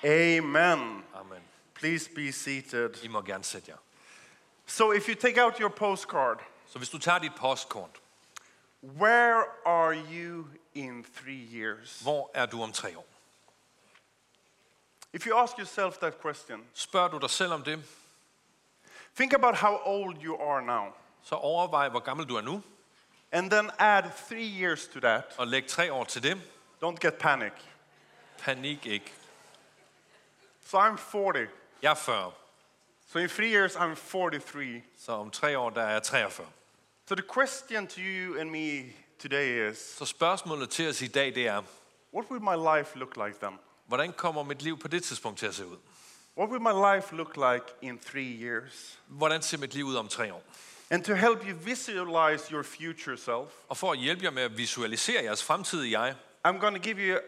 Amen. 0.05 1.05
Amen. 1.15 1.43
Please 1.75 2.11
be 2.15 2.33
seated. 2.33 3.05
I 3.05 3.09
må 3.09 3.23
gerne 3.23 3.45
sætte 3.45 3.71
jer. 3.71 3.77
So, 4.67 4.93
if 4.93 5.09
you 5.09 5.15
take 5.15 5.45
out 5.45 5.59
your 5.59 5.69
postcard, 5.69 6.39
Så 6.67 6.79
hvis 6.79 6.89
du 6.89 6.99
tager 6.99 7.19
dit 7.19 7.33
postkort, 7.37 8.01
where 8.83 9.45
are 9.67 9.95
you 10.13 10.47
in 10.75 11.05
three 11.05 11.49
years? 11.55 12.01
hvor 12.01 12.31
er 12.35 12.47
du 12.47 12.63
om 12.63 12.73
tre 12.73 12.99
år? 12.99 13.07
If 15.13 15.27
you 15.27 15.37
ask 15.37 15.59
yourself 15.59 15.97
that 15.97 16.21
question, 16.21 16.65
Spørger 16.75 17.09
du 17.09 17.19
dig 17.19 17.31
selv 17.31 17.53
om 17.53 17.63
det, 17.63 17.85
think 19.17 19.33
about 19.33 19.57
how 19.57 19.79
old 19.85 20.17
you 20.25 20.41
are 20.51 20.63
now, 20.63 20.93
så 21.23 21.35
overvej, 21.35 21.89
hvor 21.89 22.01
gammel 22.01 22.29
du 22.29 22.37
er 22.37 22.41
nu, 22.41 22.63
and 23.33 23.51
then 23.51 23.71
add 23.79 24.05
three 24.29 24.63
years 24.63 24.87
to 24.89 25.01
that. 25.01 25.25
og 25.39 25.47
læg 25.47 25.67
tre 25.67 25.93
år 25.93 26.05
til 26.05 26.23
det. 26.23 26.37
Don't 26.85 26.97
get 27.01 27.15
panic. 27.15 27.53
Panik 28.39 28.87
ikke. 28.87 29.13
So, 30.67 30.79
I'm 30.79 30.97
40. 30.97 31.47
Jeg 31.83 31.91
er 31.91 31.95
40, 31.95 32.33
So, 33.13 33.19
in 33.19 33.29
three 33.29 33.51
years, 33.57 33.77
I'm 33.77 33.95
43. 33.95 34.83
så 34.99 35.13
om 35.13 35.31
tre 35.31 35.59
år 35.59 35.71
der 35.71 35.83
er 35.83 35.91
jeg 35.93 36.03
43. 36.03 36.47
So, 37.09 37.15
the 37.15 37.25
question 37.35 37.87
to 37.87 38.01
you 38.01 38.39
and 38.41 38.51
me 38.51 38.93
today 39.19 39.71
is 39.71 39.79
Så 39.79 40.05
spørgsmålet 40.05 40.71
til 40.71 40.89
os 40.89 41.03
i 41.03 41.07
dag, 41.07 41.35
det 41.35 41.47
er, 41.47 41.63
what 42.15 42.31
will 42.31 42.43
my 42.43 42.79
life 42.79 42.99
look 42.99 43.17
like 43.27 43.39
then? 43.43 43.59
hvordan 43.87 44.13
kommer 44.13 44.43
mit 44.43 44.63
liv 44.63 44.79
på 44.79 44.89
det 44.89 45.05
tidspunkt 45.05 45.39
til 45.39 45.47
at 45.47 45.55
se 45.55 45.67
ud? 45.67 45.77
What 46.39 46.51
will 46.51 46.63
my 46.63 46.95
life 46.97 47.15
look 47.17 47.37
like 47.37 47.65
in 47.83 47.99
three 47.99 48.43
years? 48.45 48.99
Hvordan 49.07 49.43
ser 49.43 49.59
mit 49.59 49.75
liv 49.75 49.85
ud 49.85 49.97
om 49.97 50.09
tre 50.09 50.35
år? 50.35 50.43
And 50.91 51.05
to 51.05 51.15
help 51.15 51.45
you 51.49 51.55
visualize 51.55 52.51
your 52.53 52.63
future 52.63 53.17
self, 53.17 53.51
Og 53.69 53.77
for 53.77 53.93
at 53.93 53.99
hjælpe 53.99 54.25
jer 54.25 54.31
med 54.31 54.43
at 54.43 54.57
visualisere 54.59 55.23
jeres 55.25 55.45
fremtidige 55.45 56.01
jeg, 56.01 56.17
I'm 56.49 56.59
going 56.59 56.77
to 56.77 56.83
give 56.83 56.99
you 56.99 57.19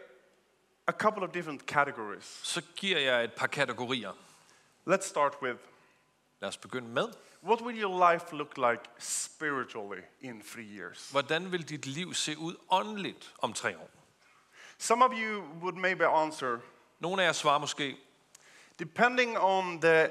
a 0.87 0.91
couple 0.91 1.23
of 1.23 1.29
different 1.29 1.61
categories. 1.61 2.39
så 2.43 2.61
giver 2.75 2.99
jeg 2.99 3.23
et 3.23 3.33
par 3.33 3.47
kategorier. 3.47 4.11
Let's 4.89 5.07
start 5.07 5.33
with 5.41 5.57
Lad 6.41 6.49
os 6.49 6.57
begynde 6.57 6.87
med. 6.87 7.07
what 7.43 7.61
will 7.61 7.81
your 7.83 8.11
life 8.13 8.35
look 8.35 8.57
like 8.57 8.81
spiritually 8.99 10.01
in 10.21 10.41
three 10.41 10.77
years? 10.79 11.09
Hvordan 11.11 11.51
vil 11.51 11.69
dit 11.69 11.85
liv 11.85 12.13
se 12.13 12.37
ud 12.37 12.55
åndeligt 12.69 13.33
om 13.39 13.53
tre 13.53 13.77
år? 13.77 13.89
Some 14.77 15.05
of 15.05 15.11
you 15.11 15.41
would 15.61 15.75
maybe 15.75 16.07
answer, 16.07 16.57
Nogle 16.99 17.21
af 17.21 17.25
jer 17.27 17.33
svarer 17.33 17.59
måske, 17.59 17.97
depending 18.79 19.37
on 19.37 19.81
the 19.81 20.09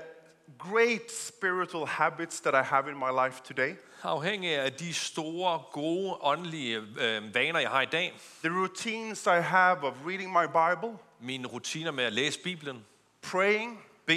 great 0.58 1.12
spiritual 1.12 1.86
habits 1.86 2.40
that 2.40 2.54
I 2.54 2.62
have 2.62 2.88
in 2.90 2.98
my 2.98 3.24
life 3.24 3.42
today, 3.44 3.74
Afhængig 4.02 4.58
af 4.58 4.72
de 4.72 4.94
store, 4.94 5.62
gode, 5.72 6.16
åndelige 6.20 6.76
øh, 6.76 7.34
vaner, 7.34 7.60
jeg 7.60 7.70
har 7.70 7.80
i 7.80 7.86
dag, 7.86 8.18
the 8.44 8.60
routines 8.60 9.26
I 9.26 9.40
have 9.40 9.84
of 9.84 9.94
reading 10.06 10.32
my 10.32 10.46
Bible, 10.46 10.98
mine 11.20 11.46
rutiner 11.46 11.90
med 11.90 12.04
at 12.04 12.12
læse 12.12 12.40
Bibelen, 12.40 12.84
praying, 13.22 13.84
Be. 14.06 14.14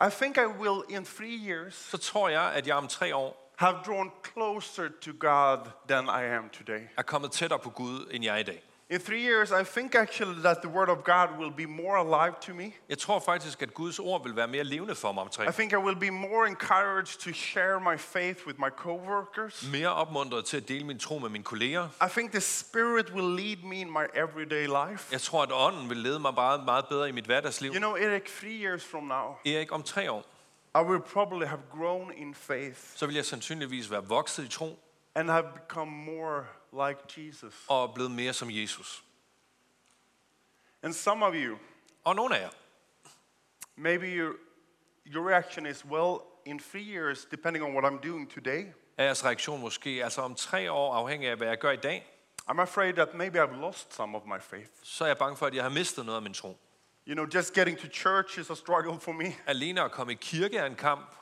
I 0.00 0.10
think 0.10 0.36
I 0.36 0.46
will 0.46 0.82
in 0.88 1.04
three 1.04 1.48
years 1.48 1.74
så 1.74 1.98
tror 1.98 2.28
jeg, 2.28 2.52
at 2.52 2.66
jeg 2.66 2.76
om 2.76 2.88
tre 2.88 3.16
år 3.16 3.52
have 3.56 3.76
drawn 3.86 4.10
closer 4.32 4.88
to 5.00 5.10
God 5.18 5.58
than 5.88 6.04
I 6.04 6.36
am 6.36 6.48
today. 6.48 6.80
er 6.96 7.02
kommet 7.02 7.30
tættere 7.32 7.58
på 7.58 7.70
Gud, 7.70 8.08
end 8.10 8.24
jeg 8.24 8.34
er 8.34 8.38
i 8.38 8.42
dag. 8.42 8.62
In 8.94 9.00
three 9.00 9.22
years, 9.22 9.50
I 9.50 9.64
think 9.64 9.94
actually 9.94 10.40
that 10.42 10.62
the 10.62 10.68
Word 10.68 10.88
of 10.88 11.02
God 11.04 11.36
will 11.38 11.50
be 11.50 11.66
more 11.66 11.96
alive 11.96 12.34
to 12.40 12.54
me. 12.54 12.72
Jeg 12.88 12.98
tror 12.98 13.18
faktisk, 13.18 13.62
at 13.62 13.74
Guds 13.74 13.98
ord 13.98 14.22
vil 14.22 14.36
være 14.36 14.48
mere 14.48 14.64
levende 14.64 14.94
for 14.94 15.12
mig 15.12 15.22
om 15.22 15.28
tre 15.28 15.48
I 15.48 15.52
think 15.52 15.72
I 15.72 15.76
will 15.76 15.96
be 15.96 16.10
more 16.10 16.46
encouraged 16.46 17.20
to 17.20 17.32
share 17.32 17.80
my 17.80 17.98
faith 17.98 18.46
with 18.46 18.60
my 18.60 18.68
coworkers. 18.76 19.68
Mere 19.72 19.88
opmuntret 19.88 20.44
til 20.44 20.56
at 20.56 20.68
dele 20.68 20.86
min 20.86 20.98
tro 20.98 21.18
med 21.18 21.28
mine 21.28 21.44
kolleger. 21.44 21.88
I 22.06 22.08
think 22.08 22.30
the 22.30 22.40
Spirit 22.40 23.12
will 23.14 23.36
lead 23.36 23.56
me 23.64 23.80
in 23.80 23.90
my 23.90 24.04
everyday 24.14 24.66
life. 24.66 25.12
Jeg 25.12 25.20
tror, 25.20 25.42
at 25.42 25.52
ånden 25.52 25.88
vil 25.90 25.96
lede 25.96 26.18
mig 26.18 26.34
meget, 26.34 26.64
meget 26.64 26.84
bedre 26.88 27.08
i 27.08 27.12
mit 27.12 27.24
hverdagsliv. 27.24 27.70
You 27.70 27.78
know, 27.78 27.96
Eric, 27.96 28.24
three 28.40 28.64
years 28.66 28.84
from 28.84 29.02
now, 29.02 29.34
Erik, 29.46 29.72
om 29.72 29.82
tre 29.82 30.10
år, 30.10 30.24
I 30.78 30.82
will 30.82 31.00
probably 31.00 31.46
have 31.46 31.62
grown 31.78 32.12
in 32.16 32.34
faith 32.34 32.78
så 32.94 33.06
vil 33.06 33.14
jeg 33.14 33.24
sandsynligvis 33.24 33.90
være 33.90 34.04
vokset 34.04 34.44
i 34.44 34.48
tro 34.48 34.78
and 35.14 35.30
have 35.30 35.44
become 35.54 35.90
more 35.90 36.44
like 36.88 37.00
Jesus. 37.26 37.54
og 37.68 37.94
blevet 37.94 38.10
mere 38.10 38.32
som 38.32 38.48
Jesus. 38.50 39.04
And 40.82 40.92
some 40.92 41.24
of 41.26 41.34
you, 41.34 41.58
Og 42.04 42.16
nogle 42.16 42.36
af 42.36 42.42
jer, 42.42 42.50
maybe 43.76 44.06
your, 44.06 44.34
your 45.06 45.28
reaction 45.30 45.66
is, 45.66 45.84
well, 45.84 46.18
in 46.46 46.58
three 46.58 46.96
years, 46.96 47.24
depending 47.24 47.64
on 47.64 47.72
what 47.74 47.84
I'm 47.92 48.08
doing 48.08 48.30
today, 48.34 48.64
er 48.98 49.04
jeres 49.04 49.24
reaktion 49.24 49.60
måske, 49.60 50.04
altså 50.04 50.20
om 50.22 50.34
tre 50.34 50.72
år, 50.72 50.94
afhængig 50.94 51.28
af 51.28 51.36
hvad 51.36 51.48
jeg 51.48 51.58
gør 51.58 51.70
i 51.70 51.76
dag, 51.76 52.06
I'm 52.50 52.60
afraid 52.60 52.92
that 52.94 53.14
maybe 53.14 53.42
I've 53.42 53.60
lost 53.60 53.94
some 53.94 54.16
of 54.16 54.22
my 54.26 54.40
faith. 54.40 54.70
så 54.82 55.04
er 55.04 55.08
jeg 55.08 55.18
bange 55.18 55.36
for, 55.36 55.46
at 55.46 55.54
jeg 55.54 55.62
har 55.62 55.70
mistet 55.70 56.06
noget 56.06 56.16
af 56.16 56.22
min 56.22 56.34
tro. 56.34 56.58
You 57.06 57.14
know, 57.14 57.26
just 57.34 57.54
getting 57.54 57.78
to 57.78 57.88
church 57.88 58.38
is 58.38 58.50
a 58.50 58.54
struggle 58.54 59.00
for 59.00 59.12
me. 59.12 59.24
Alene 59.46 59.82
at 59.82 59.92
komme 59.92 60.12
i 60.12 60.16
kirke 60.20 60.56
er 60.56 60.66
en 60.66 60.74
kamp. 60.74 61.14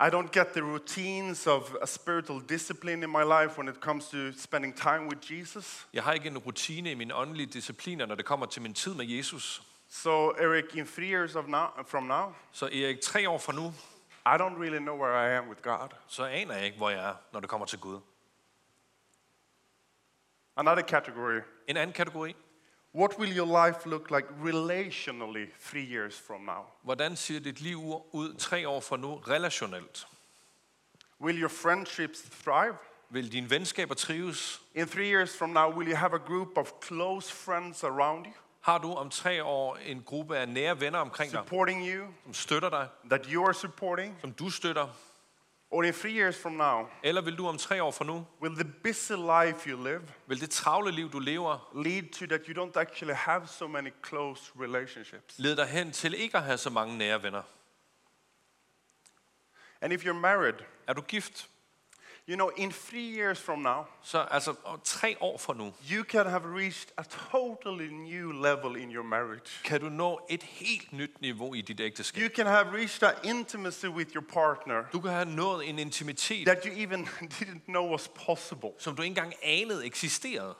I 0.00 0.10
don't 0.10 0.30
get 0.32 0.46
the 0.54 0.62
routines 0.62 1.46
of 1.46 1.76
a 1.82 1.86
spiritual 1.86 2.40
discipline 2.48 3.02
in 3.02 3.10
my 3.10 3.22
life 3.24 3.58
when 3.58 3.68
it 3.68 3.80
comes 3.80 4.08
to 4.08 4.32
spending 4.36 4.76
time 4.76 5.08
with 5.08 5.32
Jesus. 5.32 5.86
Jeg 5.92 6.02
har 6.02 6.12
ikke 6.12 6.28
en 6.28 6.38
rutine 6.38 6.90
i 6.90 6.94
mine 6.94 7.14
åndelige 7.14 7.46
discipliner, 7.46 8.06
når 8.06 8.14
det 8.14 8.24
kommer 8.24 8.46
til 8.46 8.62
min 8.62 8.74
tid 8.74 8.94
med 8.94 9.06
Jesus. 9.06 9.62
So, 9.88 10.30
Eric, 10.30 10.74
in 10.74 10.86
three 10.86 11.08
years 11.12 11.34
of 11.36 11.46
now, 11.46 11.66
from 11.86 12.02
now, 12.02 12.34
Så 12.52 12.66
Erik, 12.66 13.00
tre 13.00 13.28
år 13.30 13.38
fra 13.38 13.52
nu, 13.52 13.66
I 14.26 14.36
don't 14.40 14.58
really 14.60 14.78
know 14.78 14.96
where 15.02 15.32
I 15.32 15.36
am 15.38 15.48
with 15.48 15.62
God. 15.62 15.88
så 16.06 16.24
aner 16.24 16.54
jeg 16.54 16.64
ikke, 16.64 16.76
hvor 16.76 16.90
jeg 16.90 17.08
er, 17.08 17.14
når 17.32 17.40
det 17.40 17.48
kommer 17.48 17.66
til 17.66 17.78
Gud. 17.78 18.00
Another 20.56 20.82
category. 20.82 21.40
En 21.68 21.76
anden 21.76 21.92
kategori. 21.94 22.36
What 22.94 23.18
will 23.18 23.36
your 23.36 23.46
life 23.66 23.86
look 23.86 24.10
like 24.10 24.26
relationally 24.44 25.48
three 25.60 25.84
years 25.84 26.18
from 26.26 26.40
now? 26.40 26.62
Hvordan 26.82 27.16
ser 27.16 27.38
dit 27.40 27.60
liv 27.60 27.78
ud 28.12 28.34
tre 28.38 28.68
år 28.68 28.80
fra 28.80 28.96
nu 28.96 29.14
relationelt? 29.14 30.06
Will 31.20 31.38
your 31.38 31.48
friendships 31.48 32.20
thrive? 32.44 32.74
Vil 33.10 33.32
dine 33.32 33.50
venskaber 33.50 33.94
trives? 33.94 34.60
In 34.74 34.86
three 34.86 35.08
years 35.08 35.36
from 35.36 35.50
now, 35.50 35.70
will 35.78 35.88
you 35.88 35.96
have 35.96 36.14
a 36.14 36.18
group 36.26 36.48
of 36.56 36.66
close 36.80 37.32
friends 37.32 37.84
around 37.84 38.26
you, 38.26 38.32
Har 38.60 38.78
du 38.78 38.92
om 38.92 39.10
tre 39.10 39.44
år 39.44 39.76
en 39.76 40.02
gruppe 40.02 40.36
af 40.38 40.48
nære 40.48 40.80
venner 40.80 40.98
omkring 40.98 41.32
dig, 41.32 41.40
supporting 41.44 41.88
you, 41.88 42.06
som 42.24 42.34
støtter 42.34 42.70
dig, 42.70 42.88
that 43.10 43.26
you 43.26 43.44
are 43.44 43.54
supporting? 43.54 44.18
som 44.20 44.32
du 44.32 44.50
støtter? 44.50 44.88
Or 45.70 45.84
in 45.84 45.92
three 45.92 46.12
years 46.12 46.36
from 46.42 46.52
now, 46.52 46.86
Eller 47.02 47.20
vil 47.20 47.36
du 47.38 47.46
om 47.48 47.58
tre 47.58 47.82
år 47.82 47.90
fra 47.90 48.04
nu, 48.04 48.26
will 48.42 48.54
the 48.54 48.64
busy 48.84 49.12
life 49.12 49.70
you 49.70 49.84
live 49.84 50.02
vil 50.26 50.40
det 50.40 50.50
travle 50.50 50.90
liv, 50.92 51.10
du 51.10 51.18
lever, 51.18 51.70
lead 51.84 52.02
to 52.12 52.26
that 52.26 52.40
you 52.46 52.64
don't 52.64 52.80
actually 52.80 53.14
have 53.14 53.46
so 53.46 53.66
many 53.68 53.90
close 54.02 54.52
relationships? 54.60 55.34
lede 55.38 55.56
dig 55.56 55.66
hen 55.66 55.92
til 55.92 56.14
ikke 56.14 56.36
at 56.36 56.42
have 56.44 56.58
så 56.58 56.70
mange 56.70 56.98
nære 56.98 57.22
venner? 57.22 57.42
And 59.80 59.92
if 59.92 60.04
you're 60.06 60.12
married, 60.12 60.54
Er 60.86 60.92
du 60.92 61.00
gift? 61.00 61.48
You 62.28 62.36
know, 62.36 62.48
in 62.56 62.70
three 62.72 63.20
years 63.20 63.38
from 63.40 63.58
now, 63.58 63.84
Så 64.02 64.18
altså 64.30 64.54
tre 64.84 65.16
år 65.20 65.38
fra 65.38 65.54
nu, 65.54 65.72
you 65.90 66.04
can 66.04 66.26
have 66.26 66.42
reached 66.56 66.90
a 66.98 67.02
totally 67.02 67.86
new 67.88 68.32
level 68.42 68.76
in 68.76 68.90
your 68.94 69.04
marriage. 69.04 69.60
kan 69.64 69.80
du 69.80 69.88
nå 69.88 70.20
et 70.30 70.42
helt 70.42 70.92
nyt 70.92 71.20
niveau 71.20 71.54
i 71.54 71.60
dit 71.60 71.80
ægteskab. 71.80 72.22
You 72.22 72.28
can 72.36 72.46
have 72.46 72.66
reached 72.72 73.02
an 73.02 73.14
intimacy 73.24 73.86
with 73.86 74.10
your 74.14 74.24
partner 74.32 74.82
Du 74.92 75.00
kan 75.00 75.10
have 75.10 75.24
nået 75.24 75.68
en 75.68 75.78
intimitet, 75.78 76.46
that 76.46 76.64
you 76.64 76.72
even 76.76 77.04
didn't 77.40 77.64
know 77.66 77.90
was 77.92 78.08
possible 78.26 78.70
som 78.78 78.96
du 78.96 79.02
ikke 79.02 79.10
engang 79.10 79.34
anede 79.42 79.86
eksisterede. 79.86 80.54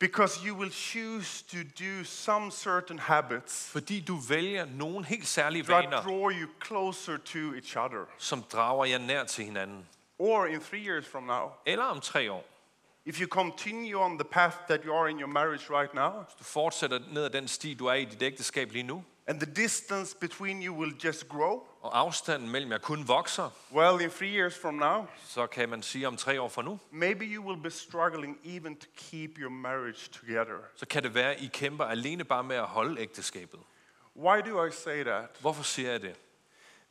because 0.00 0.46
you 0.46 0.54
will 0.54 0.70
choose 0.72 1.42
to 1.42 1.56
do 1.84 2.04
some 2.04 2.50
certain 2.50 2.98
habits 2.98 3.70
Fordi 3.72 4.00
du 4.00 4.16
vælger 4.28 4.64
nogle 4.64 5.04
helt 5.06 5.26
særlige 5.26 5.62
that 5.62 5.84
vaner, 5.84 6.02
draw 6.02 6.30
you 6.30 6.48
closer 6.66 7.16
to 7.16 7.38
each 7.54 7.76
other. 7.76 8.04
som 8.18 8.42
drager 8.42 8.84
jer 8.84 8.98
nær 8.98 9.24
til 9.24 9.44
hinanden. 9.44 9.86
Or 10.18 10.46
in 10.46 10.60
three 10.60 10.80
years 10.90 11.06
from 11.06 11.22
now, 11.22 11.50
Eller 11.66 11.84
om 11.84 12.00
tre 12.00 12.32
år. 12.32 12.44
if 13.04 13.20
you 13.20 13.26
continue 13.28 13.96
on 14.00 14.18
the 14.18 14.24
path 14.24 14.56
that 14.68 14.84
you 14.84 14.94
are 14.94 15.08
in 15.10 15.18
your 15.18 15.28
marriage 15.28 15.70
right 15.70 15.94
now, 15.94 16.24
Du 16.38 16.44
fortsætter 16.44 16.98
ned 17.12 17.24
ad 17.24 17.30
den 17.30 17.48
sti, 17.48 17.74
du 17.74 17.86
er 17.86 17.94
i 17.94 18.04
dit 18.04 18.22
ægteskab 18.22 18.72
lige 18.72 18.82
nu, 18.82 19.04
and 19.26 19.40
the 19.40 19.54
distance 19.54 20.16
between 20.20 20.62
you 20.62 20.74
will 20.74 20.94
just 21.04 21.28
grow, 21.28 21.62
og 21.82 21.98
afstanden 21.98 22.50
mellem 22.50 22.72
jer 22.72 22.78
kun 22.78 23.08
vokser, 23.08 23.50
well, 23.72 24.00
in 24.02 24.10
three 24.10 24.36
years 24.38 24.58
from 24.58 24.74
now, 24.74 25.06
så 25.24 25.46
kan 25.46 25.68
man 25.68 25.82
sige 25.82 26.06
om 26.08 26.16
tre 26.16 26.40
år 26.40 26.48
fra 26.48 26.62
nu, 26.62 26.78
maybe 26.90 27.24
you 27.24 27.44
will 27.44 27.62
be 27.62 27.70
struggling 27.70 28.38
even 28.44 28.76
to 28.76 28.86
keep 28.96 29.30
your 29.38 29.50
marriage 29.50 30.10
together. 30.12 30.58
så 30.76 30.86
kan 30.86 31.02
det 31.02 31.14
være, 31.14 31.40
I 31.40 31.46
kæmper 31.52 31.84
alene 31.84 32.24
bare 32.24 32.44
med 32.44 32.56
at 32.56 32.66
holde 32.66 33.00
ægteskabet. 33.00 33.60
Why 34.16 34.40
do 34.50 34.64
I 34.66 34.70
say 34.70 35.04
that? 35.04 35.24
Hvorfor 35.40 35.62
siger 35.62 35.90
jeg 35.90 36.02
det? 36.02 36.14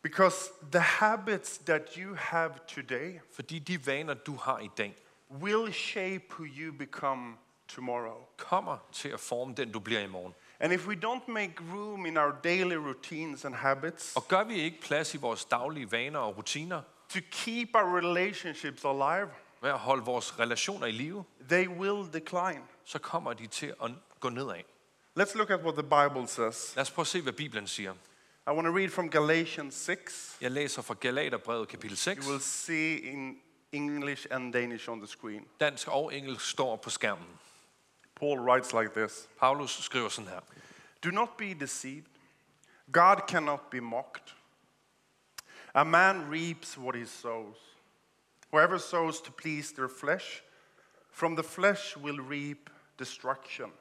Because 0.04 0.36
the 0.72 0.80
habits 0.80 1.58
that 1.58 1.98
you 1.98 2.16
have 2.16 2.54
today 2.68 3.20
Fordi 3.36 3.60
de 3.60 3.86
vaner, 3.88 4.14
du 4.14 4.36
har 4.36 4.60
i 4.60 4.70
dag, 4.78 4.96
will 5.32 5.74
shape 5.74 6.24
who 6.30 6.46
you 6.46 6.74
become 6.74 7.36
tomorrow. 7.68 8.18
kommer 8.38 8.78
til 8.92 9.10
at 9.10 9.20
forme 9.20 9.54
den, 9.58 9.72
du 9.72 9.80
bliver 9.80 10.00
i 10.02 10.08
morgen. 10.08 10.34
And 10.60 10.74
if 10.74 10.88
we 10.88 10.96
don't 10.96 11.32
make 11.32 11.54
room 11.74 12.06
in 12.06 12.18
our 12.18 12.32
daily 12.44 12.76
routines 12.76 13.46
and 13.46 13.56
habits 13.56 14.16
Og 14.16 14.28
gør 14.28 14.44
vi 14.44 14.56
ikke 14.56 14.82
plads 14.82 15.14
i 15.14 15.18
vores 15.18 15.46
daglige 15.46 15.92
vaner 15.92 16.20
og 16.20 16.38
rutiner, 16.38 16.82
to 17.10 17.20
keep 17.32 17.70
our 17.74 17.98
relationships 17.98 18.86
alive, 18.86 19.30
med 19.62 19.70
at 19.70 19.80
holde 19.80 20.04
vores 20.06 20.40
relationer 20.40 20.88
i 20.88 20.92
live, 20.92 21.24
they 21.50 21.68
will 21.68 22.14
decline. 22.14 22.62
så 22.86 23.00
kommer 23.00 23.34
de 23.34 23.48
til 23.48 23.74
at 23.84 23.92
gå 24.20 24.30
nedad. 24.30 24.62
Let's 25.20 25.38
look 25.38 25.50
at 25.50 25.60
what 25.60 25.74
the 25.74 25.84
Bible 25.84 26.28
says. 26.28 26.76
Lad 26.76 26.82
os 26.82 26.92
prøve 26.92 27.04
at 27.04 27.08
se, 27.08 27.22
hvad 27.22 27.34
Bibelen 27.34 27.68
siger. 27.68 27.94
I 28.48 28.52
want 28.52 28.66
to 28.66 28.72
read 28.72 28.94
from 28.94 29.10
Galatians 29.10 29.76
6. 29.76 30.38
Jeg 30.42 30.52
læser 30.52 30.82
fra 30.82 30.94
Galaterbrevet 30.94 31.68
kapitel 31.68 31.98
6. 31.98 32.26
You 32.26 32.32
will 32.32 32.42
see 32.42 32.96
in 32.98 33.38
English 33.72 34.28
and 34.32 34.54
Danish 34.54 34.90
on 34.90 35.00
the 35.00 35.08
screen. 35.08 35.46
Dansk 35.60 35.88
og 35.88 36.16
engelsk 36.16 36.50
står 36.50 36.76
på 36.76 36.90
skærmen. 36.90 37.28
Paul 38.16 38.40
writes 38.40 38.74
like 38.74 38.90
this 38.96 39.30
Paulus 39.40 39.72
skriver 39.72 40.10
sådan 40.10 40.30
her. 40.30 40.40
Do 41.04 41.12
not 41.12 41.30
be 41.38 41.54
deceived. 41.54 42.08
God 42.92 43.16
cannot 43.28 43.60
be 43.72 43.80
mocked. 43.80 44.36
A 45.74 45.84
man 45.84 46.32
reaps 46.32 46.78
what 46.78 46.96
he 46.96 47.06
sows. 47.06 47.58
Whoever 48.54 48.78
sows 48.78 49.22
to 49.22 49.32
please 49.32 49.74
their 49.74 49.90
flesh, 50.00 50.44
from 51.12 51.36
the 51.36 51.44
flesh 51.44 51.98
will 51.98 52.22
reap 52.22 52.70
destruction. 53.00 53.72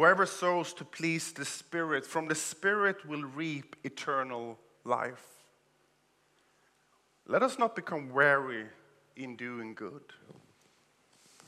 Whoever 0.00 0.24
sows 0.24 0.72
to 0.72 0.84
please 0.86 1.30
the 1.30 1.44
Spirit, 1.44 2.06
from 2.06 2.26
the 2.26 2.34
Spirit 2.34 3.06
will 3.06 3.24
reap 3.24 3.76
eternal 3.84 4.58
life. 4.82 5.26
Let 7.26 7.42
us 7.42 7.58
not 7.58 7.76
become 7.76 8.08
weary 8.08 8.64
in 9.14 9.36
doing 9.36 9.74
good. 9.74 10.00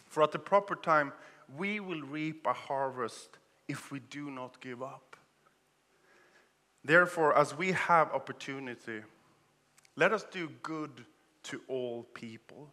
For 0.07 0.23
at 0.23 0.33
the 0.33 0.39
proper 0.39 0.75
time, 0.75 1.15
we 1.57 1.81
will 1.81 2.03
reap 2.03 2.47
a 2.47 2.53
harvest 2.53 3.39
if 3.69 3.91
we 3.91 4.01
do 4.01 4.31
not 4.31 4.61
give 4.61 4.83
up. 4.83 5.17
Therefore, 6.85 7.35
as 7.35 7.57
we 7.57 7.73
have 7.73 8.13
opportunity, 8.13 9.01
let 9.97 10.13
us 10.13 10.27
do 10.31 10.51
good 10.63 11.07
to 11.45 11.63
all 11.69 12.03
people, 12.13 12.71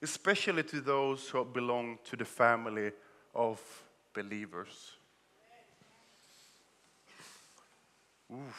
especially 0.00 0.62
to 0.62 0.80
those 0.80 1.28
who 1.28 1.44
belong 1.44 1.98
to 2.04 2.16
the 2.16 2.24
family 2.24 2.92
of 3.34 3.60
believers. 4.14 4.98
Oof. 8.32 8.56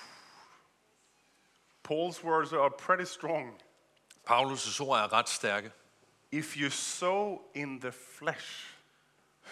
Paul's 1.84 2.24
words 2.24 2.54
are 2.54 2.70
pretty 2.70 3.06
strong. 3.06 3.54
Paulus' 4.26 4.80
ord 4.80 5.00
er 5.00 5.14
ret 5.14 5.30
stærke. 5.30 5.72
If 6.32 6.58
you 6.58 6.70
sow 6.70 7.42
in 7.56 7.80
the 7.80 7.92
flesh, 7.92 8.76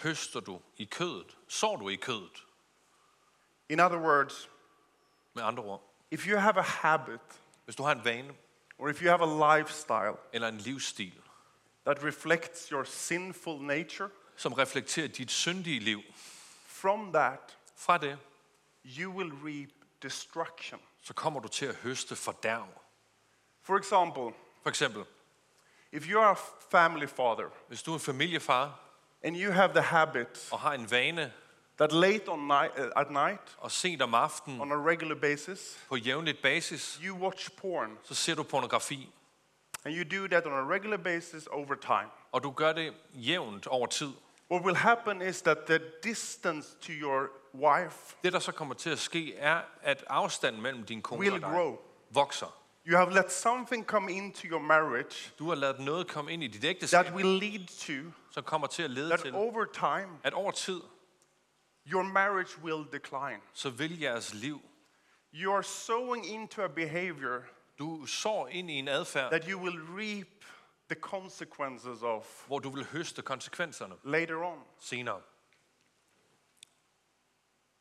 Høster 0.02 0.40
du 0.40 0.60
i 0.76 0.84
kødet, 0.84 1.36
sår 1.48 1.76
du 1.76 1.88
i 1.88 1.96
kødet. 1.96 2.44
in 3.68 3.80
other 3.80 3.98
words, 3.98 4.48
Med 5.34 5.42
andre 5.42 5.62
ord, 5.62 5.82
If 6.10 6.26
you 6.26 6.36
have 6.38 6.56
a 6.58 6.62
habit, 6.62 7.20
Hvis 7.64 7.76
du 7.76 7.82
har 7.82 7.92
en 7.92 8.04
vane 8.04 8.34
or 8.78 8.88
if 8.88 9.02
you 9.02 9.08
have 9.10 9.22
a 9.22 9.58
lifestyle 9.58 10.16
eller 10.32 10.48
en 10.48 10.58
livsstil, 10.58 11.20
that 11.84 12.04
reflects 12.04 12.68
your 12.68 12.84
sinful 12.84 13.58
nature, 13.62 14.10
som 14.38 14.52
reflekterer 14.52 15.08
dit 15.08 15.30
syndige 15.30 15.80
liv, 15.80 16.02
from 16.66 17.12
that 17.12 17.58
fra 17.76 17.98
det, 17.98 18.18
you 18.84 19.12
will 19.12 19.32
reap 19.32 19.70
destruction. 20.02 20.80
så 21.02 21.14
kommer 21.14 21.40
du 21.40 21.48
til 21.48 21.66
at 21.66 21.74
høste 21.74 22.16
fordærv. 22.16 22.68
For 23.62 23.78
example, 23.78 24.34
For 24.62 24.68
eksempel, 24.70 25.04
if 25.92 26.10
you 26.10 26.20
are 26.20 26.30
a 26.30 26.36
family 26.70 27.06
father 27.06 27.50
hvis 27.68 27.82
du 27.82 27.90
er 27.90 27.94
en 27.94 28.00
familiefar 28.00 28.80
and 29.22 29.36
you 29.36 29.52
have 29.52 29.72
the 29.72 29.82
habit 29.82 30.48
og 30.52 30.60
har 30.60 30.72
en 30.72 30.90
vane 30.90 31.32
that 31.78 31.92
late 31.92 32.28
on 32.28 32.38
night, 32.38 32.78
uh, 32.78 32.84
at 32.96 33.10
night 33.10 33.56
og 33.58 33.70
sent 33.70 34.02
om 34.02 34.14
aftenen 34.14 34.60
on 34.60 34.72
a 34.72 34.74
regular 34.74 35.14
basis 35.14 35.78
på 35.88 35.96
jævnligt 35.96 36.42
basis, 36.42 37.00
you 37.04 37.16
watch 37.16 37.50
porn 37.56 37.98
så 38.04 38.14
ser 38.14 38.34
du 38.34 38.42
pornografi, 38.42 39.12
and 39.84 39.94
you 39.94 40.20
do 40.20 40.26
that 40.28 40.46
on 40.46 40.52
a 40.52 40.74
regular 40.74 40.96
basis 40.96 41.46
over 41.46 41.74
time 41.74 42.10
og 42.32 42.42
du 42.42 42.50
gør 42.50 42.72
det 42.72 42.94
jævnt 43.14 43.66
over 43.66 43.86
tid. 43.86 44.12
What 44.50 44.64
will 44.64 44.76
happen 44.76 45.22
is 45.22 45.42
that 45.42 45.58
the 45.66 45.80
distance 46.02 46.76
to 46.80 46.92
your 46.92 47.30
wife 47.54 48.16
Det, 48.24 48.32
der 48.32 48.38
så 48.38 48.52
kommer 48.52 48.74
til 48.74 48.90
at 48.90 48.98
ske, 48.98 49.36
er, 49.36 49.60
at 49.82 50.04
afstanden 50.06 50.62
mellem 50.62 50.84
din 50.84 51.02
kone 51.02 51.20
Will 51.20 51.32
og 51.34 51.40
dig 51.40 51.48
grow. 51.50 51.76
vokser. 52.10 52.54
you 52.86 52.96
have 52.96 53.12
let 53.12 53.32
something 53.32 53.86
come 53.86 54.12
into 54.12 54.46
your 54.46 54.60
marriage 54.60 55.32
Du 55.38 55.48
har 55.48 55.54
ladet 55.54 55.80
noget 55.80 56.08
komme 56.08 56.32
ind 56.32 56.42
i 56.42 56.46
dit 56.46 56.80
that 56.90 57.14
will 57.14 57.26
lead 57.38 57.66
to 57.66 58.12
som 58.30 58.42
kommer 58.44 58.66
til 58.66 58.82
at 58.82 58.90
lede 58.90 59.08
that 59.08 59.20
til, 59.20 59.34
over 59.34 59.64
time 59.64 60.08
at 60.24 60.32
over 60.34 60.50
tid, 60.50 60.80
your 61.92 62.02
marriage 62.02 62.58
will 62.62 62.84
decline 62.92 63.40
så 63.54 63.70
vil 63.70 64.00
jeres 64.00 64.34
liv, 64.34 64.60
you 65.34 65.52
are 65.54 65.62
sowing 65.62 66.26
into 66.26 66.62
a 66.62 66.68
behavior 66.68 67.42
du 67.78 68.06
sår 68.06 68.48
ind 68.48 68.70
i 68.70 68.74
en 68.74 68.88
adfærd, 68.88 69.30
that 69.30 69.44
you 69.50 69.60
will 69.60 69.78
reap 69.80 70.37
the 70.88 70.94
consequences 70.94 72.02
of 72.02 72.44
hvor 72.46 72.58
du 72.58 72.70
vil 72.70 72.84
høste 72.84 73.22
konsekvenserne 73.22 73.94
later 74.04 74.42
on 74.44 74.58
senere. 74.78 75.20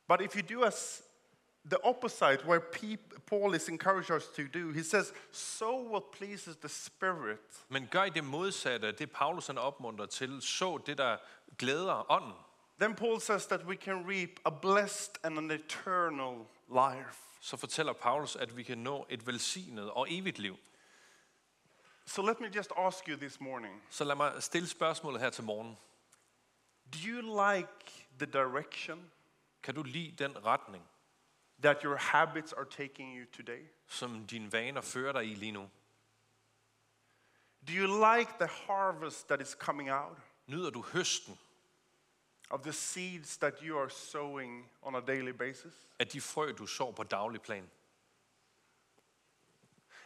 But 0.07 0.21
if 0.21 0.35
you 0.35 0.41
do 0.41 0.63
as 0.63 1.03
the 1.69 1.77
opposite, 1.83 2.45
where 2.45 2.61
Paul 3.25 3.53
is 3.53 3.67
encouraging 3.69 4.15
us 4.15 4.27
to 4.27 4.43
do, 4.47 4.71
he 4.71 4.83
says, 4.83 5.13
sow 5.31 5.91
what 5.91 6.03
pleases 6.11 6.55
the 6.55 6.69
Spirit, 6.69 7.65
Men 7.69 7.87
gør 7.91 8.03
I 8.03 8.09
det 8.09 8.23
modsatte 8.23 8.91
det, 8.91 9.11
Paulus 9.11 9.47
han 9.47 9.57
opmuntrer 9.57 10.05
til, 10.05 10.41
så 10.41 10.77
det, 10.85 10.97
der 10.97 11.17
glæder 11.57 12.11
ånden. 12.11 12.33
then 12.79 12.95
Paul 12.95 13.19
says 13.19 13.45
that 13.47 13.65
we 13.65 13.75
can 13.75 14.05
reap 14.09 14.29
a 14.45 14.49
blessed 14.51 15.11
and 15.23 15.37
an 15.37 15.51
eternal 15.51 16.45
life. 16.69 17.23
Så 17.41 17.57
fortæller 17.57 17.93
Paulus, 17.93 18.35
at 18.35 18.57
vi 18.57 18.63
kan 18.63 18.77
nå 18.77 19.05
et 19.09 19.27
velsignet 19.27 19.91
og 19.91 20.07
evigt 20.09 20.39
liv. 20.39 20.57
So 22.09 22.21
let 22.21 22.39
me 22.39 22.47
just 22.49 22.71
ask 22.77 23.07
you 23.07 23.15
this 23.17 23.39
morning 23.39 23.81
Så 23.89 24.03
lad 24.03 24.15
mig 24.15 24.43
stille 24.43 24.67
spørgsmålet 24.67 25.21
her 25.21 25.29
til 25.29 25.43
morgen. 25.43 25.77
do 26.93 26.99
you 27.09 27.21
like 27.51 28.07
the 28.19 28.25
direction 28.25 29.11
Kan 29.63 29.75
du 29.75 29.83
lide 29.83 30.23
den 30.23 30.45
retning, 30.45 30.83
that 31.61 31.81
your 31.83 31.95
habits 31.95 32.53
are 32.53 32.65
taking 32.65 33.17
you 33.19 33.25
today? 33.33 33.67
som 33.87 34.27
dine 34.27 34.51
vaner 34.51 34.81
fører 34.81 35.11
dig 35.11 35.25
i 35.25 35.35
lige 35.35 35.51
nu? 35.51 35.69
Do 37.67 37.73
you 37.73 37.87
like 38.15 38.31
the 38.39 38.47
harvest 38.47 39.27
that 39.27 39.41
is 39.41 39.49
coming 39.59 39.91
out 39.91 40.17
Nyder 40.47 40.69
du 40.69 40.81
høsten 40.81 41.39
of 42.49 42.61
the 42.61 42.73
seeds 42.73 43.37
that 43.37 43.53
you 43.61 43.79
are 43.79 43.89
sowing 43.89 44.69
on 44.81 44.95
a 44.95 44.99
daily 44.99 45.31
basis? 45.31 45.73
af 45.99 46.07
de 46.07 46.21
frø, 46.21 46.51
du 46.51 46.65
sår 46.67 46.91
på 46.91 47.03
daglig 47.03 47.41
plan? 47.41 47.69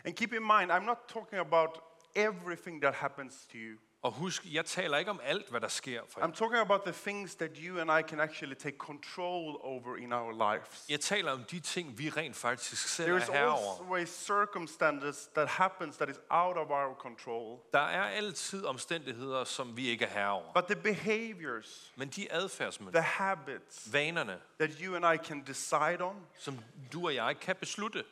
And 0.06 0.16
keep 0.16 0.34
in 0.34 0.42
mind, 0.44 0.72
I'm 0.72 0.86
not 0.86 0.98
talking 1.08 1.40
about 1.40 1.80
everything 2.16 2.82
that 2.82 2.94
happens 2.96 3.34
to 3.52 3.58
you. 3.58 3.78
Og 4.04 4.12
husk, 4.12 4.46
jeg 4.54 4.66
taler 4.66 4.98
ikke 4.98 5.12
om 5.12 5.20
alt, 5.24 5.50
hvad 5.50 5.62
der 5.62 5.68
sker 5.68 6.02
for 6.10 6.20
jer. 6.20 6.28
I'm 6.28 6.32
talking 6.36 6.60
about 6.62 6.82
the 6.84 6.94
things 6.94 7.36
that 7.36 7.52
you 7.58 7.80
and 7.80 7.92
I 8.00 8.10
can 8.10 8.20
actually 8.20 8.56
take 8.56 8.78
control 8.78 9.58
over 9.62 9.96
in 9.98 10.14
our 10.14 10.32
lives. 10.54 10.86
Jeg 10.90 11.00
taler 11.00 11.32
om 11.32 11.44
de 11.44 11.60
ting, 11.60 11.98
vi 11.98 12.10
rent 12.10 12.36
faktisk 12.36 12.88
selv 12.88 13.08
There 13.08 13.18
er 13.18 13.22
is 13.24 13.30
herover. 13.30 13.82
always 13.82 14.10
circumstances 14.10 15.30
that 15.36 15.48
happens 15.48 15.98
that 15.98 16.10
is 16.10 16.16
out 16.30 16.58
of 16.58 16.70
our 16.70 16.96
control. 17.00 17.60
Der 17.74 17.80
er 17.80 18.04
altid 18.04 18.66
omstændigheder, 18.66 19.44
som 19.44 19.78
vi 19.78 19.88
ikke 19.88 20.06
er 20.06 20.10
herover. 20.10 20.54
But 20.54 20.66
the 20.66 20.76
behaviors, 20.76 21.94
Men 21.96 22.10
de 22.10 22.32
adfærdsmønstre, 22.32 23.00
the 23.02 23.10
habits 23.10 23.94
vanerne, 23.94 24.40
that 24.60 24.72
you 24.84 24.96
and 24.96 25.06
I 25.22 25.26
can 25.26 25.44
decide 25.48 25.98
on, 26.02 26.16
som 26.38 26.60
du 26.94 27.06
og 27.06 27.16
jeg 27.16 27.40
kan 27.40 27.56
beslutte, 27.56 28.04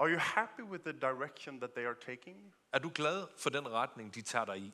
are 0.00 0.08
you 0.08 0.18
happy 0.18 0.62
with 0.62 0.82
the 0.84 0.92
direction 0.92 1.60
that 1.60 1.74
they 1.74 1.84
are 1.84 1.96
taking 2.06 2.54
er 2.72 2.78
du 2.78 2.90
glad 2.94 3.26
for 3.36 3.50
den 3.50 3.68
retning, 3.68 4.14
de 4.14 4.22
tager 4.22 4.44
dig 4.44 4.58
i? 4.58 4.72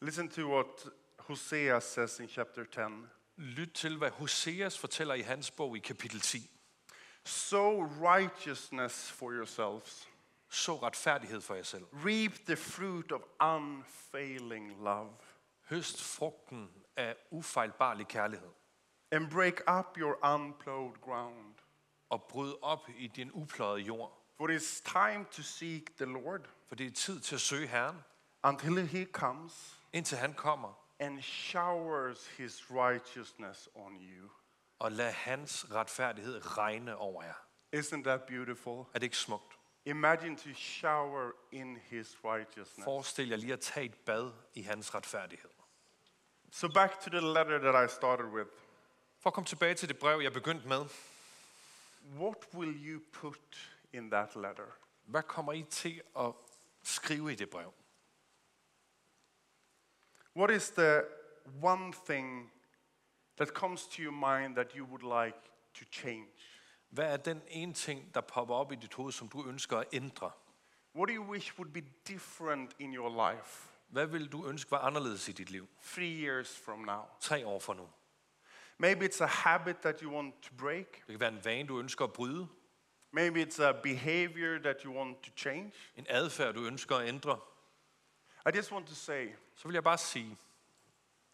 Listen 0.00 0.28
to 0.28 0.48
what 0.54 0.88
Hosea 1.18 1.80
says 1.80 2.20
in 2.20 2.28
chapter 2.28 2.64
10. 2.64 2.80
Lyt 3.36 3.70
til, 3.74 3.98
hvad 3.98 4.10
Hoseas 4.10 4.78
fortæller 4.78 5.14
i 5.14 5.20
hans 5.20 5.50
bog 5.50 5.76
i 5.76 5.80
kapitel 5.80 6.20
10. 6.20 6.50
Sow 7.24 7.86
righteousness 8.00 9.12
for 9.12 9.32
yourselves. 9.32 10.08
Så 10.48 10.76
retfærdighed 10.76 11.40
for 11.40 11.54
jer 11.54 11.62
selv. 11.62 11.84
Reap 11.92 12.32
the 12.46 12.56
fruit 12.56 13.12
of 13.12 13.20
unfailing 13.40 14.82
love. 14.82 15.16
Høst 15.70 16.02
frugten 16.02 16.70
af 16.96 17.16
ufejlbarlig 17.30 18.08
kærlighed. 18.08 18.48
And 19.10 19.30
break 19.30 19.60
up 19.78 19.98
your 19.98 20.34
unplowed 20.34 21.00
ground. 21.00 21.54
Og 22.10 22.22
bryd 22.22 22.52
op 22.62 22.88
i 22.98 23.06
din 23.06 23.30
upløjede 23.32 23.80
jord. 23.86 24.12
For 24.36 24.48
it's 24.48 24.82
time 24.82 25.24
to 25.30 25.42
seek 25.42 25.96
the 25.96 26.04
Lord 26.04 26.40
For 26.68 26.74
det 26.74 26.86
er 26.86 26.90
tid 26.90 27.20
til 27.20 27.34
at 27.34 27.40
søge 27.40 27.66
Herren, 27.66 27.96
until 28.44 28.86
he 28.86 29.04
comes 29.04 29.80
indtil 29.92 30.18
han 30.18 30.34
kommer. 30.34 30.72
and 31.00 31.22
showers 31.22 32.26
his 32.26 32.70
righteousness 32.70 33.68
on 33.74 33.92
you. 34.00 34.30
Og 34.78 34.92
lad 34.92 35.12
hans 35.12 35.66
retfærdighed 35.74 36.58
regne 36.58 36.96
over 36.96 37.22
jer. 37.22 37.34
Isn't 37.76 38.02
that 38.02 38.22
beautiful? 38.22 38.72
Er 38.78 38.84
det 38.94 39.02
ikke 39.02 39.16
smukt? 39.16 39.58
Imagine 39.84 40.36
to 40.36 40.48
shower 40.54 41.30
in 41.52 41.76
his 41.76 42.16
righteousness. 42.24 42.84
Forestil 42.84 43.28
jer 43.28 43.36
lige 43.36 43.52
at 43.52 43.60
tage 43.60 43.86
et 43.86 43.94
bad 43.94 44.32
i 44.54 44.62
hans 44.62 44.94
retfærdighed. 44.94 45.50
So 46.52 46.68
back 46.68 47.00
to 47.00 47.10
the 47.10 47.20
letter 47.20 47.58
that 47.58 47.84
I 47.90 47.94
started 47.94 48.26
with. 48.26 48.48
For 49.20 49.30
at 49.30 49.34
komme 49.34 49.46
tilbage 49.46 49.74
til 49.74 49.88
det 49.88 49.98
brev, 49.98 50.20
jeg 50.20 50.32
begyndte 50.32 50.68
med. 50.68 50.84
What 52.16 52.54
will 52.54 52.86
you 52.86 53.00
put 53.12 53.72
in 53.92 54.10
that 54.10 54.36
letter? 54.36 54.66
Hvad 55.04 55.22
kommer 55.22 55.52
I 55.52 55.62
til 55.62 56.02
at 56.18 56.32
skrive 56.82 57.32
i 57.32 57.34
det 57.34 57.50
brev? 57.50 57.72
What 60.36 60.50
is 60.50 60.70
the 60.70 61.02
one 61.62 61.92
thing 62.06 62.52
that 63.36 63.48
comes 63.48 63.86
to 63.86 64.02
your 64.02 64.12
mind 64.38 64.54
that 64.54 64.72
you 64.72 64.86
would 64.86 65.26
like 65.26 65.38
to 65.74 65.84
change? 65.92 66.28
Hvad 66.88 67.12
er 67.12 67.16
den 67.16 67.42
ene 67.48 67.72
ting, 67.72 68.14
der 68.14 68.20
popper 68.20 68.54
op 68.54 68.72
i 68.72 68.76
dit 68.76 68.94
hoved, 68.94 69.12
som 69.12 69.28
du 69.28 69.48
ønsker 69.48 69.78
at 69.78 69.86
ændre? 69.92 70.30
What 70.94 71.08
do 71.08 71.14
you 71.14 71.30
wish 71.30 71.58
would 71.58 71.72
be 71.72 71.80
different 72.08 72.76
in 72.78 72.94
your 72.94 73.30
life 73.30 73.68
Hvad 73.88 74.06
vil 74.06 74.32
du 74.32 74.46
ønske 74.48 74.70
var 74.70 74.78
anderledes 74.78 75.28
i 75.28 75.32
dit 75.32 75.50
liv? 75.50 75.68
three 75.84 76.24
years 76.24 76.58
from 76.58 76.78
now? 76.78 77.02
Tre 77.20 77.46
år 77.46 77.58
fra 77.58 77.74
nu. 77.74 77.88
Maybe 78.78 79.04
it's 79.04 79.20
a 79.20 79.26
habit 79.26 79.76
that 79.82 80.02
you 80.02 80.10
want 80.10 80.34
to 80.42 80.54
break. 80.54 80.92
Det 80.92 81.06
kan 81.06 81.20
være 81.20 81.32
en 81.32 81.44
vane, 81.44 81.68
du 81.68 81.78
ønsker 81.78 82.04
at 82.04 82.12
bryde. 82.12 82.48
Maybe 83.10 83.42
it's 83.42 83.62
a 83.62 83.72
behavior 83.72 84.58
that 84.58 84.82
you 84.82 84.92
want 84.92 85.22
to 85.22 85.30
change. 85.36 85.72
En 85.96 86.06
adfærd, 86.08 86.54
du 86.54 86.64
ønsker 86.64 86.96
at 86.96 87.08
ændre. 87.08 87.38
I 88.46 88.56
just 88.56 88.72
want 88.72 88.86
to 88.86 88.94
say 88.94 89.28
Så 89.54 89.68
vil 89.68 89.74
jeg 89.74 89.84
bare 89.84 89.98
sige, 89.98 90.36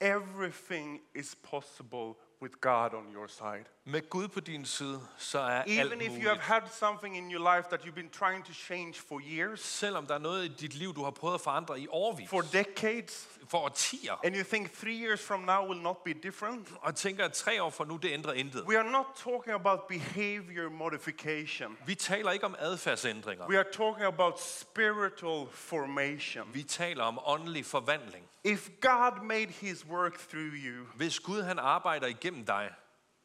everything 0.01 1.03
is 1.15 1.37
possible 1.43 2.15
with 2.43 2.55
God 2.61 2.95
on 2.95 3.15
your 3.15 3.27
side. 3.27 3.65
Med 3.87 4.11
Gud 4.11 4.29
på 4.29 4.41
din 4.41 4.65
side, 4.65 5.01
så 5.19 5.39
er 5.39 5.63
alt 5.63 5.79
Even 5.79 6.01
if 6.01 6.07
you 6.09 6.13
have 6.15 6.23
muligt. 6.29 6.43
had 6.43 6.63
something 6.73 7.17
in 7.17 7.33
your 7.33 7.57
life 7.57 7.69
that 7.69 7.81
you've 7.81 7.95
been 7.95 8.11
trying 8.11 8.45
to 8.45 8.53
change 8.53 8.95
for 9.09 9.21
years, 9.25 9.61
Selvom 9.61 10.07
der 10.07 10.15
er 10.15 10.19
noget 10.19 10.45
i 10.45 10.49
dit 10.49 10.75
liv, 10.75 10.95
du 10.95 11.05
har 11.05 11.11
prøvet 11.11 11.35
at 11.35 11.41
forandre 11.41 11.81
i 11.81 11.87
årvis, 11.91 12.29
for 12.31 12.41
decades, 12.41 13.29
for 13.49 13.59
årtier, 13.59 14.21
and 14.25 14.37
you 14.37 14.45
think 14.45 14.73
three 14.73 15.05
years 15.07 15.27
from 15.27 15.41
now 15.41 15.69
will 15.69 15.81
not 15.83 15.97
be 16.05 16.13
different, 16.13 16.69
og 16.81 16.95
tænker, 16.95 17.25
at 17.25 17.33
tre 17.33 17.63
år 17.63 17.71
fra 17.71 17.85
nu, 17.85 17.97
det 17.97 18.11
ændrer 18.13 18.33
intet. 18.33 18.65
we 18.69 18.79
are 18.79 18.91
not 18.91 19.07
talking 19.17 19.55
about 19.55 19.81
behavior 19.89 20.69
modification. 20.71 21.77
Vi 21.87 21.95
taler 21.95 22.31
ikke 22.31 22.45
om 22.47 22.55
adfærdsændringer. 22.59 23.49
We 23.49 23.59
are 23.59 23.67
talking 23.73 24.07
about 24.07 24.41
spiritual 24.41 25.47
formation. 25.53 26.49
Vi 26.55 26.63
taler 26.63 27.05
om 27.05 27.19
åndelig 27.25 27.67
forvandling. 27.67 28.27
If 28.45 28.69
God 28.81 29.25
made 29.25 29.47
his 29.47 29.87
work 29.87 30.19
through 30.19 30.53
you, 30.55 30.87
Hvis 30.95 31.21
Gud 31.21 31.43
han 31.43 31.59
arbejder 31.59 32.07
igennem 32.07 32.47
dig, 32.47 32.71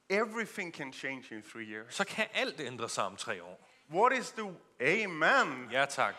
everything 0.09 0.73
can 0.73 0.91
change 0.93 1.31
in 1.31 1.41
three 1.41 1.65
years. 1.65 1.95
så 1.95 2.05
kan 2.05 2.27
alt 2.33 2.59
ændre 2.59 2.89
sig 2.89 3.03
om 3.03 3.15
tre 3.15 3.43
år. 3.43 3.69
What 3.89 4.13
is 4.13 4.31
the, 4.31 4.55
amen. 4.81 5.71
Ja 5.71 5.85
tak. 5.85 6.15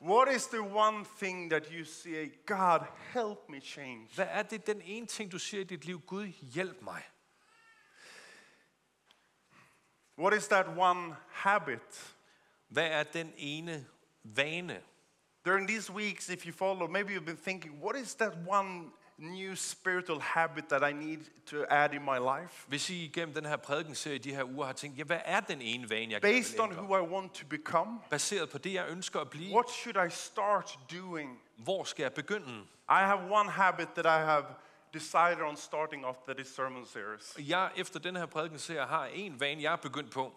What 0.00 0.28
is 0.28 0.46
the 0.46 0.62
one 0.62 1.04
thing 1.18 1.50
that 1.50 1.66
you 1.72 1.84
say, 1.84 2.32
God, 2.46 2.80
help 3.12 3.48
me 3.48 3.60
change? 3.60 4.08
Hvad 4.14 4.26
er 4.28 4.42
det 4.42 4.66
den 4.66 4.82
ene 4.84 5.06
ting, 5.06 5.32
du 5.32 5.38
siger 5.38 5.60
i 5.60 5.64
dit 5.64 5.84
liv? 5.84 6.00
Gud, 6.00 6.26
hjælp 6.26 6.82
mig. 6.82 7.02
What 10.18 10.34
is 10.34 10.48
that 10.48 10.66
one 10.76 11.16
habit? 11.30 12.16
Hvad 12.68 12.86
er 12.86 13.02
den 13.02 13.32
ene 13.36 13.86
vane? 14.22 14.82
During 15.44 15.68
these 15.68 15.92
weeks, 15.92 16.28
if 16.28 16.46
you 16.46 16.52
follow, 16.52 16.86
maybe 16.86 17.12
you've 17.12 17.26
been 17.26 17.36
thinking, 17.44 17.82
what 17.82 17.96
is 17.96 18.14
that 18.14 18.32
one 18.46 18.90
new 19.18 19.54
spiritual 19.56 20.20
habit 20.20 20.68
that 20.68 20.82
I 20.90 20.92
need 20.92 21.18
to 21.46 21.56
add 21.68 21.94
in 21.94 22.04
my 22.04 22.18
life? 22.18 22.64
Hvis 22.68 22.90
I 22.90 23.04
igennem 23.04 23.34
den 23.34 23.46
her 23.46 23.56
prædikenserie 23.56 24.18
de 24.18 24.34
her 24.34 24.44
uger 24.44 24.66
har 24.66 24.72
tænkt, 24.72 24.98
ja, 24.98 25.04
hvad 25.04 25.20
er 25.24 25.40
den 25.40 25.62
ene 25.62 25.90
vane, 25.90 26.12
jeg 26.12 26.20
Based 26.20 26.60
on 26.60 26.72
who 26.72 26.96
I 26.96 27.00
want 27.00 27.34
to 27.34 27.46
become, 27.46 28.00
Baseret 28.10 28.50
på 28.50 28.58
det, 28.58 28.72
jeg 28.72 28.88
ønsker 28.88 29.20
at 29.20 29.30
blive, 29.30 29.54
what 29.54 29.70
should 29.70 30.06
I 30.06 30.10
start 30.10 30.78
doing? 30.92 31.40
hvor 31.56 31.84
skal 31.84 32.02
jeg 32.02 32.12
begynde? 32.12 32.60
I 32.90 33.00
have 33.00 33.32
one 33.32 33.50
habit 33.50 33.88
that 33.88 34.06
I 34.06 34.24
have 34.24 34.44
decided 34.94 35.42
on 35.42 35.56
starting 35.56 36.06
off 36.06 36.18
the 36.28 36.44
sermon 36.44 36.86
series. 36.86 37.36
Jeg, 37.38 37.70
efter 37.76 38.00
den 38.00 38.16
her 38.16 38.26
prædikenserie, 38.26 38.86
har 38.86 39.06
en 39.06 39.40
vane, 39.40 39.62
jeg 39.62 39.72
er 39.72 39.76
begyndt 39.76 40.12
på. 40.12 40.32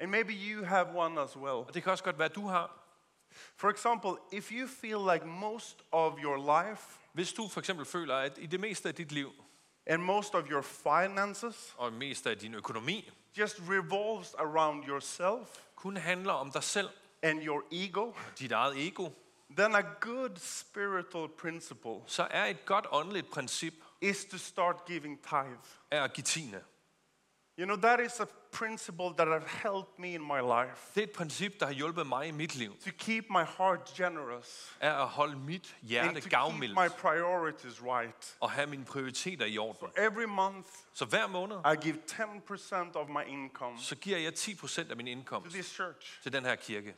And 0.00 0.10
maybe 0.10 0.32
you 0.32 0.64
have 0.64 0.86
one 0.94 1.20
as 1.20 1.36
well. 1.36 1.48
Og 1.48 1.74
det 1.74 1.82
kan 1.82 1.92
også 1.92 2.04
godt 2.04 2.18
være, 2.18 2.28
du 2.28 2.46
har. 2.46 2.80
For 3.56 3.70
example, 3.70 4.10
if 4.32 4.52
you 4.52 4.68
feel 4.68 4.98
like 5.12 5.26
most 5.26 5.84
of 5.92 6.12
your 6.22 6.36
life 6.36 6.98
Hvis 7.14 7.32
du 7.32 7.48
for 7.48 7.60
eksempel 7.60 7.86
føler, 7.86 8.16
at 8.16 8.38
i 8.38 8.46
det 8.46 8.60
meste 8.60 8.88
af 8.88 8.94
dit 8.94 9.12
liv, 9.12 9.32
and 9.86 10.02
most 10.02 10.34
of 10.34 10.44
your 10.50 10.62
finances 10.62 11.74
og 11.76 11.92
mest 11.92 12.26
af 12.26 12.38
din 12.38 12.54
økonomi, 12.54 13.10
just 13.38 13.60
revolves 13.60 14.34
around 14.34 14.88
yourself 14.88 15.48
kun 15.76 15.96
handler 15.96 16.32
om 16.32 16.50
dig 16.52 16.62
selv, 16.62 16.88
and 17.22 17.42
your 17.42 17.62
ego, 17.72 18.12
dit 18.38 18.52
eget 18.52 18.86
ego, 18.86 19.08
then 19.56 19.74
a 19.74 19.82
good 20.00 20.36
spiritual 20.36 21.28
principle 21.28 21.94
så 22.06 22.26
er 22.30 22.44
et 22.44 22.64
godt 22.64 22.86
åndeligt 22.90 23.30
princip 23.30 23.74
is 24.00 24.24
to 24.24 24.38
start 24.38 24.84
giving 24.86 25.22
tithe. 25.22 25.58
er 25.90 26.02
at 26.02 26.12
give 26.12 26.24
tiende. 26.24 26.62
You 27.58 27.66
know, 27.66 27.76
that 27.76 28.00
is 28.00 28.20
a 28.20 28.26
principle 28.52 29.14
that 29.18 29.28
has 29.28 29.42
helped 29.62 29.98
me 29.98 30.14
in 30.14 30.20
my 30.20 30.40
life 30.40 30.90
Det 30.94 31.00
er 31.02 31.06
et 31.06 31.12
princip, 31.12 31.60
der 31.60 31.66
har 31.66 31.72
hjulpet 31.72 32.06
mig 32.06 32.28
i 32.28 32.30
mit 32.30 32.54
liv, 32.54 32.76
to 32.84 32.90
keep 32.98 33.24
my 33.30 33.44
heart 33.58 33.92
generous 33.96 34.76
er 34.80 34.92
at 34.94 35.08
holde 35.08 35.36
mit 35.36 35.76
and 35.80 35.88
hjerte 35.88 36.14
to 36.14 36.20
keep 36.20 36.30
gavmildt 36.30 36.74
my 36.74 36.88
priorities 36.88 37.82
right. 37.82 38.36
og 38.40 38.50
have 38.50 38.66
mine 38.66 38.84
prioriteter 38.84 39.46
i 39.46 39.58
orden. 39.58 39.88
Every 39.96 40.24
month, 40.24 40.68
Så 40.94 41.04
hver 41.04 41.26
måned, 41.26 41.56
I 41.56 41.76
give 41.82 41.96
10% 42.10 42.74
of 42.96 43.08
my 43.08 43.22
income 43.26 43.78
så 43.78 43.96
giver 43.96 44.18
jeg 44.18 44.32
10% 44.32 44.90
af 44.90 44.96
min 44.96 45.06
to 45.06 45.10
indkomst 45.10 45.52
this 45.54 45.66
church. 45.66 46.22
til 46.22 46.32
den 46.32 46.44
her 46.44 46.56
kirke. 46.56 46.94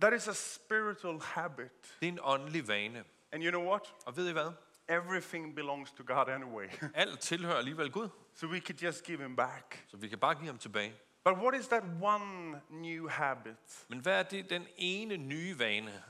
That 0.00 0.12
is 0.12 0.28
a 0.28 0.32
spiritual 0.34 1.20
habit. 1.22 1.70
Det 2.00 2.08
er 2.08 2.12
en 2.12 2.18
åndelig 2.22 2.68
vane. 2.68 3.04
And 3.32 3.44
you 3.44 3.50
know 3.50 3.68
what? 3.70 3.94
Og 4.06 4.16
ved 4.16 4.28
I 4.28 4.32
hvad? 4.32 4.52
Everything 4.90 5.54
belongs 5.54 5.92
to 5.92 6.02
God 6.02 6.28
anyway. 6.28 6.68
Alt 6.94 7.20
tilhører 7.20 7.56
alligevel 7.56 7.90
Gud, 7.92 8.08
so 8.34 8.46
we 8.46 8.60
could 8.60 8.78
just 8.82 9.04
give 9.04 9.22
Him 9.22 9.36
back. 9.36 9.84
så 9.88 9.96
vi 9.96 10.08
kan 10.08 10.18
bare 10.18 10.34
give 10.34 10.46
ham 10.46 10.58
tilbage. 10.58 10.94
But 11.24 11.34
what 11.34 11.54
is 11.54 11.68
that 11.68 11.82
one 12.02 12.60
new 12.70 13.08
habit 13.08 13.56
Men 13.88 13.98
hvad 13.98 14.18
er 14.18 14.22
det, 14.22 14.50
den 14.50 14.66
ene 14.76 15.16
nye 15.16 15.58
vane, 15.58 16.02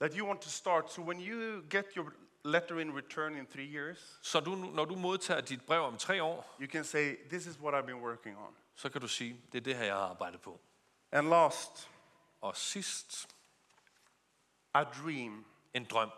that 0.00 0.14
you 0.14 0.26
want 0.26 0.40
to 0.40 0.48
start? 0.48 0.92
So 0.92 1.02
when 1.02 1.20
you 1.20 1.62
get 1.70 1.84
your 1.96 2.12
letter 2.44 2.78
in 2.80 2.96
return 2.96 3.36
in 3.36 3.46
three 3.46 3.76
years, 3.76 4.18
så 4.22 4.40
du, 4.40 4.54
når 4.54 4.84
du 4.84 4.94
modtager 4.96 5.40
dit 5.40 5.62
brev 5.66 5.82
om 5.82 5.96
tre 5.96 6.22
år, 6.22 6.56
you 6.60 6.66
can 6.66 6.84
say, 6.84 7.16
This 7.28 7.46
is 7.46 7.58
what 7.60 7.74
I've 7.74 7.86
been 7.86 8.00
working 8.02 8.38
on. 8.38 8.54
så 8.74 8.88
kan 8.88 9.00
du 9.00 9.08
sige, 9.08 9.40
det 9.52 9.58
er 9.58 9.62
det 9.62 9.76
her, 9.76 9.84
jeg 9.84 9.94
har 9.94 10.02
arbejdet 10.02 10.40
på. 10.40 10.60
And 11.12 11.28
last, 11.28 11.90
Og 12.40 12.56
sidst, 12.56 13.28
a 14.74 14.82
dream. 14.84 15.44
en 15.74 15.84
drøm. 15.84 16.10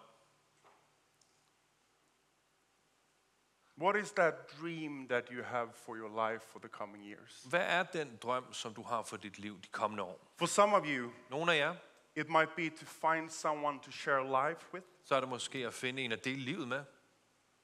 What 3.81 3.97
is 3.97 4.13
that 4.13 4.35
dream 4.61 5.09
that 5.09 5.25
you 5.33 5.43
have 5.43 5.69
for 5.75 5.97
your 5.97 6.31
life 6.33 6.45
for 6.53 6.59
the 6.59 6.69
coming 6.69 7.05
years? 7.05 7.45
Hvad 7.49 7.61
er 7.67 7.83
den 7.83 8.17
drøm, 8.23 8.53
som 8.53 8.75
du 8.75 8.83
har 8.83 9.03
for 9.03 9.17
dit 9.17 9.39
liv 9.39 9.61
de 9.63 9.69
kommende 9.73 10.03
år? 10.03 10.33
For 10.37 10.47
some 10.47 10.77
of 10.77 10.83
you, 10.87 11.11
Nogle 11.31 11.53
af 11.55 11.59
jer, 11.59 11.75
it 12.17 12.29
might 12.29 12.51
be 12.57 12.71
to 12.71 12.87
find 12.87 13.31
someone 13.31 13.81
to 13.83 13.91
share 13.91 14.49
life 14.51 14.67
with. 14.75 14.87
så 15.05 15.15
er 15.15 15.21
det 15.21 15.29
måske 15.29 15.67
at 15.67 15.75
finde 15.75 16.03
en 16.03 16.13
at 16.13 16.25
dele 16.25 16.41
livet 16.41 16.69
med. 16.69 16.85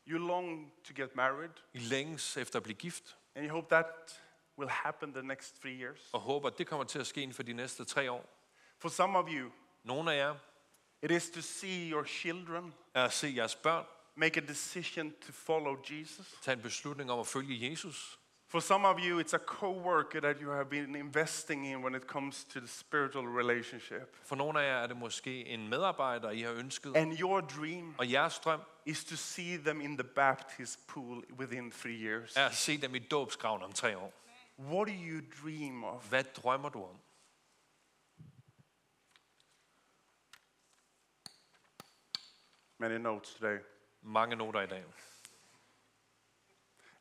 You 0.07 0.19
long 0.29 0.73
to 0.85 0.93
get 0.97 1.17
married, 1.17 1.51
I 1.73 1.79
længes 1.79 2.37
efter 2.37 2.57
at 2.57 2.63
blive 2.63 2.77
gift, 2.77 3.17
and 3.35 3.47
you 3.47 3.53
hope 3.55 3.69
that 3.75 4.23
will 4.59 4.71
happen 4.71 5.13
the 5.13 5.23
next 5.23 5.61
three 5.61 5.81
years. 5.83 6.11
og 6.13 6.21
håber, 6.21 6.49
at 6.51 6.59
det 6.59 6.67
kommer 6.67 6.85
til 6.85 6.99
at 6.99 7.07
ske 7.07 7.23
inden 7.23 7.35
for 7.35 7.43
de 7.43 7.53
næste 7.53 7.85
tre 7.85 8.11
år. 8.11 8.25
For 8.79 8.89
some 8.89 9.19
of 9.19 9.29
you, 9.31 9.51
Nogle 9.85 10.13
af 10.13 10.17
jer 10.19 10.35
it 11.03 11.11
is 11.11 11.31
to 11.31 11.41
see 11.41 11.91
your 11.91 12.05
children 12.05 12.75
er 12.95 13.05
at 13.05 13.13
se 13.13 13.33
jeres 13.37 13.57
børn 13.57 13.87
make 14.17 14.37
a 14.37 14.47
decision 14.47 15.13
to 15.27 15.33
follow 15.33 15.77
Jesus. 15.91 16.39
tage 16.43 16.57
en 16.57 16.63
beslutning 16.63 17.11
om 17.11 17.21
at 17.21 17.27
følge 17.27 17.71
Jesus. 17.71 18.19
For 18.49 18.61
some 18.61 18.89
of 18.89 18.99
you, 19.01 19.21
it's 19.21 19.35
a 19.35 19.39
co-worker 19.39 20.21
that 20.21 20.37
you 20.43 20.51
have 20.51 20.65
been 20.71 20.95
investing 20.95 21.67
in 21.67 21.85
when 21.85 21.95
it 21.95 22.03
comes 22.03 22.45
to 22.45 22.61
the 22.61 22.69
spiritual 22.69 23.27
relationship. 23.27 24.17
For 24.23 24.37
nogle 24.37 24.61
af 24.63 24.67
jer 24.69 24.77
er 24.83 24.87
det 24.87 24.97
måske 24.97 25.47
en 25.47 25.69
medarbejder, 25.69 26.31
I 26.31 26.41
har 26.41 26.53
ønsket. 26.53 26.97
And 26.97 27.21
your 27.21 27.41
dream 27.41 27.95
Og 27.99 28.13
jeres 28.13 28.39
drøm 28.39 28.61
is 28.87 29.05
to 29.05 29.17
see 29.17 29.57
them 29.57 29.81
in 29.81 29.99
the 29.99 30.09
baptist 30.09 30.87
pool 30.87 31.25
within 31.39 31.71
three 31.71 31.97
years. 32.05 32.37
er 32.37 32.47
at 32.47 32.55
se 32.55 32.77
dem 32.81 32.95
i 32.95 32.99
dåbsgraven 32.99 33.63
om 33.63 33.73
tre 33.73 33.99
år. 33.99 34.13
What 34.59 34.89
do 34.89 34.93
you 34.95 35.21
dream 35.43 35.85
of? 35.85 36.09
Hvad 36.09 36.25
drømmer 36.25 36.69
du 36.69 36.85
om? 36.85 36.99
Many 42.79 42.99
notes 42.99 43.35
today. 43.35 43.59
Mange 44.07 44.37
noter 44.37 44.61
i 44.61 44.67
dag. 44.67 44.85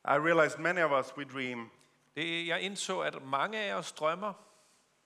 I 0.06 0.18
realize 0.18 0.60
many 0.62 0.80
of 0.80 1.06
us, 1.06 1.18
we 1.18 1.24
dream 1.26 1.72
Det, 2.16 2.48
jeg 2.48 2.62
indså, 2.62 3.00
at 3.00 3.24
mange 3.24 3.60
af 3.60 3.74
os 3.74 3.92
drømmer 3.92 4.34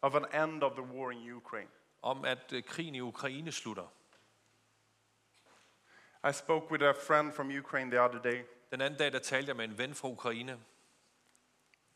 of 0.01 0.15
an 0.15 0.43
end 0.43 0.63
of 0.63 0.71
the 0.71 0.81
war 0.81 1.11
in 1.11 1.31
Ukraine. 1.31 1.69
om, 2.01 2.25
at 2.25 2.53
øh, 2.53 2.63
krigen 2.63 2.95
i 2.95 2.99
Ukraine 3.01 3.51
slutter. 3.51 3.87
I 6.29 6.33
spoke 6.33 6.71
with 6.71 6.83
a 6.83 6.91
friend 7.07 7.33
from 7.33 7.51
Ukraine 7.59 7.91
the 7.91 8.01
other 8.01 8.21
day, 8.21 8.43
Den 8.71 8.81
anden 8.81 8.99
dag, 8.99 9.11
der 9.11 9.19
talte 9.19 9.49
jeg 9.49 9.55
med 9.55 9.65
en 9.65 9.77
ven 9.77 9.95
fra 9.95 10.07
Ukraine, 10.07 10.59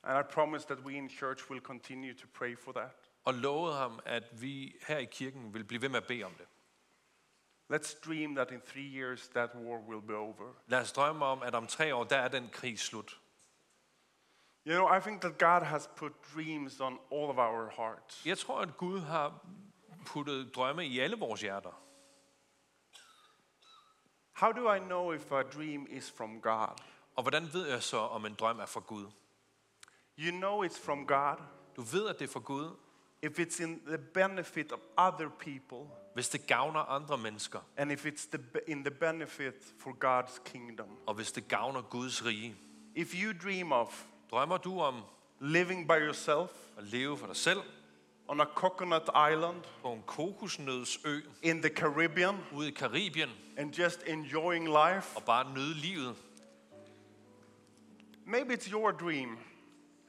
and 0.04 0.20
I 0.20 0.34
promised 0.34 0.68
that 0.68 0.80
we 0.80 0.94
in 0.94 1.10
church 1.10 1.50
will 1.50 1.62
continue 1.62 2.14
to 2.14 2.28
pray 2.34 2.58
for 2.58 2.72
that. 2.72 2.92
og 3.26 3.34
lovede 3.34 3.76
ham, 3.76 4.00
at 4.06 4.42
vi 4.42 4.76
her 4.88 4.98
i 4.98 5.06
kirken 5.06 5.54
vil 5.54 5.64
blive 5.64 5.82
ved 5.82 5.90
med 5.90 5.98
at 5.98 6.08
bede 6.08 6.24
om 6.24 6.34
det. 6.34 6.46
Let's 7.72 7.94
dream 7.94 8.36
that 8.36 8.52
in 8.52 8.60
three 8.62 8.88
years 9.00 9.30
that 9.30 9.56
war 9.56 9.80
will 9.88 10.02
be 10.02 10.14
over. 10.14 10.54
Lad 10.68 10.82
os 10.82 10.92
drømme 10.92 11.26
om, 11.26 11.42
at 11.44 11.56
om 11.56 11.68
tre 11.68 11.96
år, 11.96 12.04
der 12.04 12.18
er 12.18 12.28
den 12.28 12.50
krig 12.52 12.80
slut. 12.80 13.20
You 14.66 14.74
know, 14.74 14.98
I 14.98 15.00
think 15.00 15.22
that 15.22 15.38
God 15.38 15.64
has 15.64 15.90
put 15.96 16.12
dreams 16.36 16.82
on 16.82 17.00
all 17.12 17.30
of 17.30 17.38
our 17.38 17.70
hearts. 17.78 18.26
Jeg 18.26 18.38
tror, 18.38 18.62
at 18.62 18.78
Gud 18.78 19.00
har 19.00 19.46
puttet 20.06 20.56
drømme 20.56 20.86
i 20.86 21.00
alle 21.00 21.20
vores 21.20 21.42
hjerter. 21.42 21.82
How 24.32 24.52
do 24.52 24.74
I 24.74 24.80
know 24.80 25.12
if 25.12 25.32
a 25.32 25.42
dream 25.42 25.88
is 25.90 26.12
from 26.12 26.42
God? 26.42 26.82
Og 27.16 27.24
hvordan 27.24 27.54
ved 27.54 27.68
jeg 27.68 27.84
så, 27.84 27.98
om 27.98 28.26
en 28.26 28.34
drøm 28.34 28.60
er 28.60 28.66
fra 28.66 28.80
Gud? 28.80 29.06
You 30.18 30.32
know 30.32 30.66
it's 30.66 30.86
from 30.86 31.08
God 31.08 31.38
Du 31.76 31.82
ved, 31.82 32.08
at 32.08 32.20
det 32.20 32.28
er 32.28 32.32
fra 32.32 32.40
Gud, 32.40 32.76
if 33.22 33.40
it's 33.40 33.64
in 33.64 33.86
the 33.86 33.98
benefit 33.98 34.72
of 34.72 34.80
other 34.98 35.30
people 35.30 36.01
hvis 36.13 36.30
det 36.30 36.47
gavner 36.47 36.80
andre 36.80 37.17
mennesker, 37.17 37.60
and 37.78 37.91
if 37.91 38.06
it's 38.06 38.28
the, 38.32 38.39
in 38.67 38.84
the 38.84 38.91
benefit 38.91 39.54
for 39.80 39.91
God's 40.06 40.43
kingdom. 40.52 40.88
og 41.08 41.13
hvis 41.13 41.32
det 41.32 41.47
gavner 41.47 41.82
Guds 41.82 42.26
rige. 42.26 42.56
If 42.95 43.13
you 43.24 43.34
dream 43.43 43.71
of 43.71 44.04
Drømmer 44.32 44.58
du 44.58 44.80
om 44.80 45.02
living 45.39 45.88
by 45.88 45.91
yourself 46.06 46.50
at 46.78 46.84
leve 46.84 47.17
for 47.17 47.28
dig 47.28 47.36
selv? 47.36 47.60
on 48.28 48.41
a 48.41 48.45
coconut 48.45 49.10
island 49.32 49.58
på 49.82 49.93
en 49.93 50.04
kokosnødsø? 50.06 51.19
in 51.41 51.62
the 51.62 51.69
Caribbean 51.76 52.38
ude 52.54 52.67
i 52.67 52.71
Karibien 52.71 53.30
and 53.58 53.74
just 53.80 54.04
enjoying 54.08 54.65
life, 54.67 55.15
og 55.17 55.24
bare 55.24 55.54
nyde 55.54 55.74
livet? 55.74 56.15
maybe 58.26 58.54
it's 58.54 58.71
your 58.71 58.91
dream, 58.91 59.38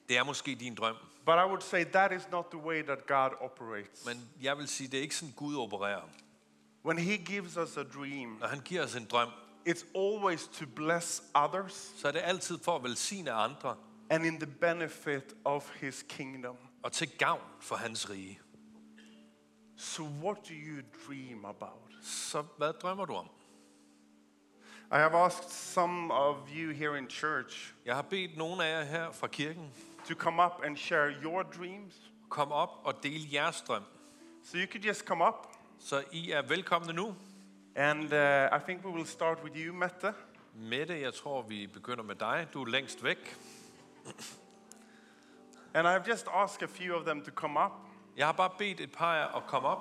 Det 0.08 0.18
er 0.18 0.24
måske 0.24 0.54
din 0.54 0.74
drøm, 0.74 0.96
but 1.26 1.34
I 1.38 1.44
would 1.46 1.62
say 1.62 1.84
that 1.84 2.12
is 2.12 2.28
not 2.30 2.50
the 2.50 2.58
way 2.58 2.82
that 2.82 3.06
God 3.06 3.30
operates. 3.40 4.06
men 4.06 4.28
jeg 4.42 4.58
vil 4.58 4.68
sige, 4.68 4.88
det 4.88 4.98
er 4.98 5.02
ikke 5.02 5.16
sådan 5.16 5.34
Gud 5.36 5.56
opererer. 5.56 6.08
When 6.84 6.98
He 6.98 7.16
gives 7.16 7.56
us 7.56 7.76
a 7.76 7.82
dream, 7.82 8.36
Når 8.40 8.46
han 8.46 8.60
giver 8.60 8.84
os 8.84 8.94
en 8.96 9.04
drøm, 9.04 9.28
it's 9.68 9.84
always 9.98 10.48
to 10.48 10.64
bless 10.76 11.22
others 11.34 11.92
så 11.96 12.08
er 12.08 12.12
det 12.12 12.20
altid 12.24 12.58
for 12.64 12.76
at 12.76 12.82
velsigne 12.82 13.32
andre 13.32 13.76
and 14.10 14.26
in 14.26 14.40
the 14.40 14.46
benefit 14.60 15.34
of 15.44 15.70
His 15.74 16.04
kingdom. 16.08 16.56
og 16.82 16.92
til 16.92 17.10
gavn 17.18 17.40
for 17.60 17.76
hans 17.76 18.10
rige. 18.10 18.40
So, 19.76 20.02
what 20.02 20.36
do 20.48 20.54
you 20.54 20.82
dream 21.08 21.44
about? 21.44 21.92
Så 22.02 22.42
hvad 22.58 22.72
drømmer 22.72 23.04
du 23.04 23.14
om? 23.14 23.26
I 24.92 24.94
have 24.94 25.14
asked 25.16 25.50
some 25.50 26.14
of 26.14 26.36
you 26.56 26.72
here 26.72 26.98
in 26.98 27.10
church 27.10 27.74
Jeg 27.84 27.94
har 27.94 28.02
bedt 28.02 28.36
nogle 28.36 28.64
af 28.64 28.78
jer 28.78 28.84
her 28.84 29.12
fra 29.12 29.26
kirken 29.26 29.70
to 30.04 30.14
come 30.14 30.42
up 30.42 30.62
and 30.64 30.76
share 30.76 31.08
your 31.24 31.42
dreams. 31.42 31.94
komme 32.28 32.54
op 32.54 32.68
og 32.84 32.94
dele 33.02 33.28
jeres 33.32 33.60
drøm. 33.62 33.82
So, 34.44 34.58
you 34.58 34.66
could 34.66 34.82
just 34.84 35.04
come 35.04 35.24
up, 35.24 35.34
Så 35.78 36.04
I 36.12 36.30
er 36.30 36.42
velkomne 36.42 36.92
nu. 36.92 37.14
and 37.76 38.12
uh, 38.12 38.58
I 38.58 38.58
think 38.64 38.84
we 38.84 38.90
will 38.92 39.06
start 39.06 39.42
with 39.44 39.56
you, 39.66 39.74
Mette. 39.74 40.14
Mette, 40.54 41.00
jeg 41.00 41.14
tror, 41.14 41.42
vi 41.42 41.66
begynder 41.66 42.02
med 42.02 42.14
dig. 42.14 42.46
Du 42.54 42.62
er 42.62 42.66
længst 42.68 43.04
væk. 43.04 43.36
And 45.74 45.86
I've 45.88 46.06
just 46.10 46.26
asked 46.34 46.62
a 46.62 46.66
few 46.66 46.94
of 46.94 47.04
them 47.04 47.22
to 47.24 47.30
come 47.30 47.60
up 47.64 47.72
Jeg 48.16 48.26
har 48.26 48.32
bare 48.32 48.50
bedt 48.58 48.80
et 48.80 48.92
par 48.92 49.14
af 49.14 49.36
at 49.36 49.42
komme 49.46 49.68
op, 49.68 49.78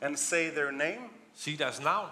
and 0.00 0.16
say 0.16 0.50
their 0.50 0.70
name 0.70 1.00
sige 1.34 1.56
deres 1.58 1.80
navn, 1.82 2.08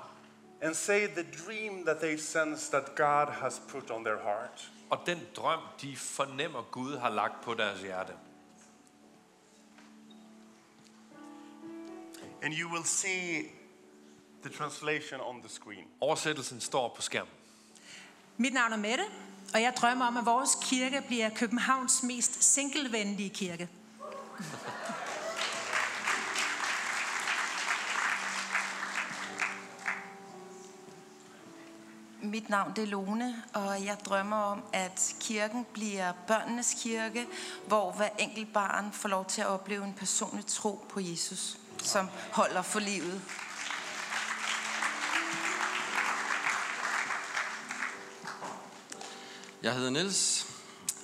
and 0.63 0.75
say 0.75 1.07
the 1.07 1.23
dream 1.47 1.85
that 1.85 1.97
they 2.01 2.17
sense 2.17 2.71
that 2.71 2.95
God 2.97 3.27
has 3.33 3.63
put 3.69 3.91
on 3.91 4.05
their 4.05 4.19
heart. 4.19 4.71
Og 4.93 4.99
den 5.07 5.27
drøm, 5.37 5.61
de 5.83 5.97
fornemmer 5.97 6.63
Gud 6.63 6.97
har 6.97 7.11
lagt 7.11 7.45
på 7.45 7.55
deres 7.55 7.81
hjerte. 7.81 8.13
And 12.43 12.55
you 12.55 12.73
will 12.73 12.85
see 12.85 13.43
the 14.43 14.51
translation 14.59 15.21
on 15.21 15.41
the 15.41 15.49
screen. 15.49 15.85
Oversættelsen 16.01 16.61
står 16.61 16.93
på 16.97 17.03
skærmen. 17.03 17.33
Mit 18.37 18.53
navn 18.53 18.73
er 18.73 18.77
Mette, 18.77 19.05
og 19.55 19.63
jeg 19.63 19.73
drømmer 19.77 20.07
om, 20.07 20.17
at 20.17 20.27
vores 20.27 20.59
kirke 20.63 21.03
bliver 21.07 21.31
Københavns 21.31 22.03
mest 22.03 22.45
singlevenlige 22.45 23.31
kirke. 23.31 23.69
Mit 32.23 32.49
navn 32.49 32.73
det 32.77 32.83
er 32.83 32.87
Lone, 32.87 33.43
og 33.55 33.85
jeg 33.85 33.97
drømmer 34.05 34.37
om, 34.37 34.63
at 34.73 35.15
kirken 35.21 35.67
bliver 35.73 36.13
børnenes 36.27 36.77
kirke, 36.83 37.27
hvor 37.67 37.93
hver 37.93 38.09
enkelt 38.19 38.53
barn 38.53 38.93
får 38.93 39.09
lov 39.09 39.25
til 39.25 39.41
at 39.41 39.47
opleve 39.47 39.85
en 39.85 39.95
personlig 39.95 40.47
tro 40.47 40.87
på 40.89 41.01
Jesus, 41.01 41.59
som 41.79 42.09
holder 42.33 42.63
for 42.63 42.81
livet. 42.81 43.23
Jeg 49.63 49.75
hedder 49.75 49.91
Niels, 49.91 50.47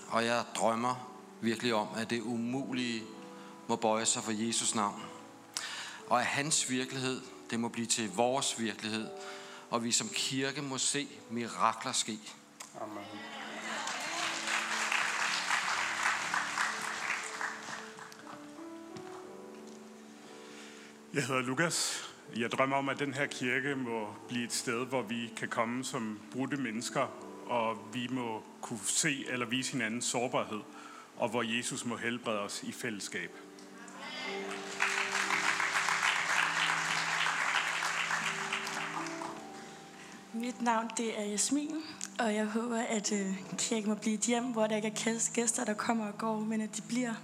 og 0.09 0.25
jeg 0.25 0.45
drømmer 0.57 1.11
virkelig 1.41 1.75
om, 1.75 1.89
at 1.97 2.11
det 2.11 2.21
umulige 2.21 3.03
må 3.69 3.77
bøje 3.77 4.07
sig 4.07 4.23
for 4.23 4.33
Jesus 4.33 4.75
navn. 4.75 5.03
Og 6.07 6.21
at 6.21 6.27
hans 6.27 6.71
virkelighed, 6.71 7.21
det 7.51 7.61
må 7.61 7.69
blive 7.69 7.87
til 7.87 8.15
vores 8.15 8.61
virkelighed, 8.61 9.09
og 9.71 9.85
vi 9.85 9.93
som 9.93 10.09
kirke 10.09 10.63
må 10.63 10.79
se 10.79 11.09
mirakler 11.31 11.93
ske. 11.93 12.19
Amen. 12.81 13.05
Jeg 21.15 21.27
hedder 21.27 21.43
Lukas. 21.43 22.05
Jeg 22.37 22.51
drømmer 22.51 22.77
om, 22.77 22.89
at 22.89 22.99
den 22.99 23.15
her 23.15 23.27
kirke 23.27 23.77
må 23.77 24.09
blive 24.29 24.45
et 24.45 24.53
sted, 24.53 24.87
hvor 24.87 25.03
vi 25.03 25.33
kan 25.37 25.49
komme 25.49 25.85
som 25.85 26.21
brudte 26.33 26.57
mennesker, 26.57 27.07
og 27.47 27.79
vi 27.93 28.09
må 28.11 28.43
kunne 28.61 28.81
se 28.85 29.25
eller 29.29 29.47
vise 29.47 29.73
hinanden 29.73 30.03
sårbarhed, 30.03 30.61
og 31.17 31.29
hvor 31.29 31.43
Jesus 31.43 31.85
må 31.85 31.97
helbrede 31.97 32.39
os 32.39 32.63
i 32.63 32.73
fællesskab. 32.73 33.48
Mit 40.41 40.63
navn 40.63 40.91
det 40.97 41.21
er 41.21 41.25
Jasmin, 41.25 41.75
og 42.19 42.35
jeg 42.35 42.47
håber, 42.47 42.79
at 42.79 43.13
øh, 43.13 43.35
kirken 43.59 43.89
må 43.89 43.95
blive 43.95 44.15
et 44.15 44.21
hjem, 44.21 44.45
hvor 44.45 44.67
der 44.67 44.77
ikke 44.77 44.89
er 44.89 45.31
gæster, 45.35 45.65
der 45.65 45.75
kommer 45.75 46.07
og 46.07 46.19
går, 46.19 46.41
men 46.41 46.61
at 46.61 46.77
de 46.77 46.83
bliver. 46.83 47.15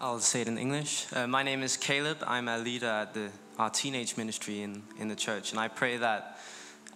I'll 0.00 0.20
say 0.20 0.40
it 0.40 0.48
in 0.48 0.58
English. 0.58 1.12
Uh, 1.16 1.28
my 1.28 1.42
name 1.42 1.64
is 1.64 1.76
Caleb. 1.76 2.16
I'm 2.22 2.48
a 2.48 2.56
leader 2.56 2.92
at 2.92 3.08
the, 3.14 3.28
our 3.58 3.70
teenage 3.70 4.16
ministry 4.16 4.62
in, 4.62 4.84
in 5.00 5.08
the 5.08 5.16
church. 5.16 5.52
And 5.52 5.60
I 5.64 5.68
pray 5.68 5.98
that 5.98 6.22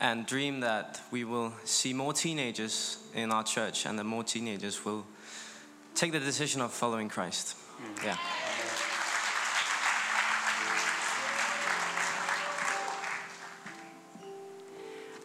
and 0.01 0.27
dream 0.27 0.61
that 0.61 1.03
we 1.11 1.25
will 1.25 1.53
see 1.65 1.93
more 1.93 2.13
teenagers 2.13 2.99
in 3.15 3.33
our 3.33 3.45
church 3.45 3.87
and 3.87 3.99
that 3.99 4.05
more 4.05 4.25
teenagers 4.25 4.85
will 4.85 5.05
take 5.95 6.13
the 6.13 6.21
decision 6.21 6.63
of 6.63 6.73
following 6.73 7.11
Christ. 7.11 7.57
Yeah. 8.05 8.17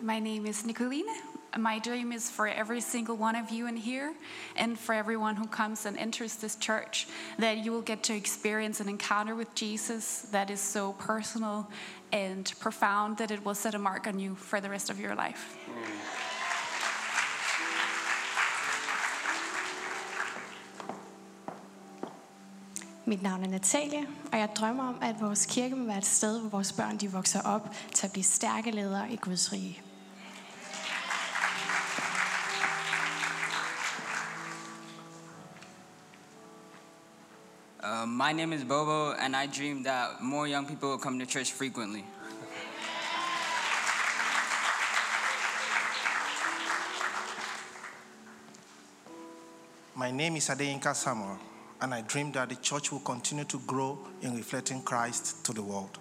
My 0.09 0.17
name 0.17 0.47
is 0.47 0.63
Nicoline. 0.63 1.13
My 1.55 1.77
dream 1.77 2.11
is 2.11 2.31
for 2.31 2.47
every 2.47 2.81
single 2.81 3.15
one 3.15 3.35
of 3.35 3.51
you 3.51 3.67
in 3.67 3.77
here 3.77 4.11
and 4.55 4.75
for 4.85 4.95
everyone 4.95 5.35
who 5.35 5.45
comes 5.45 5.85
and 5.85 5.95
enters 5.97 6.35
this 6.35 6.55
church 6.55 7.07
that 7.37 7.63
you 7.63 7.71
will 7.71 7.83
get 7.83 8.01
to 8.03 8.15
experience 8.15 8.81
an 8.81 8.89
encounter 8.89 9.35
with 9.35 9.53
Jesus 9.53 10.21
that 10.31 10.49
is 10.49 10.59
so 10.59 10.93
personal 10.93 11.67
and 12.11 12.51
profound 12.59 13.17
that 13.17 13.29
it 13.29 13.45
will 13.45 13.53
set 13.53 13.75
a 13.75 13.77
mark 13.77 14.07
on 14.07 14.17
you 14.17 14.33
for 14.33 14.59
the 14.59 14.67
rest 14.67 14.89
of 14.89 14.99
your 14.99 15.13
life. 15.13 15.55
Mit 23.05 23.21
navn 23.21 23.43
er 23.43 23.47
Natalie, 23.47 24.07
og 24.31 24.39
jeg 24.39 24.49
drømmer 24.55 24.87
om, 24.87 24.95
at 25.01 25.21
vores 25.21 25.45
kirke 25.45 25.75
må 25.75 25.85
være 25.85 25.97
et 25.97 26.05
sted, 26.05 26.39
hvor 26.39 26.49
vores 26.49 26.73
børn 26.73 26.97
de 26.97 27.11
vokser 27.11 27.41
op 27.41 27.69
til 27.93 28.05
at 28.05 28.11
blive 28.11 28.23
stærke 28.23 28.71
ledere 28.71 29.11
i 29.11 29.15
Guds 29.15 29.53
rige. 29.53 29.81
Uh, 38.09 38.11
my 38.11 38.31
name 38.31 38.53
is 38.53 38.63
Bobo, 38.63 39.13
and 39.13 39.35
I 39.35 39.45
dream 39.45 39.83
that 39.83 40.21
more 40.21 40.47
young 40.47 40.65
people 40.65 40.89
will 40.89 40.97
come 40.97 41.19
to 41.19 41.25
church 41.25 41.51
frequently. 41.51 42.03
My 49.95 50.11
name 50.11 50.37
is 50.37 50.47
Adeyinka 50.47 50.95
Samuel, 50.95 51.37
and 51.81 51.93
I 51.93 52.01
dream 52.01 52.31
that 52.31 52.49
the 52.49 52.55
church 52.55 52.91
will 52.91 52.99
continue 52.99 53.45
to 53.45 53.59
grow 53.67 53.99
in 54.21 54.35
reflecting 54.35 54.81
Christ 54.81 55.45
to 55.45 55.53
the 55.53 55.61
world. 55.61 55.99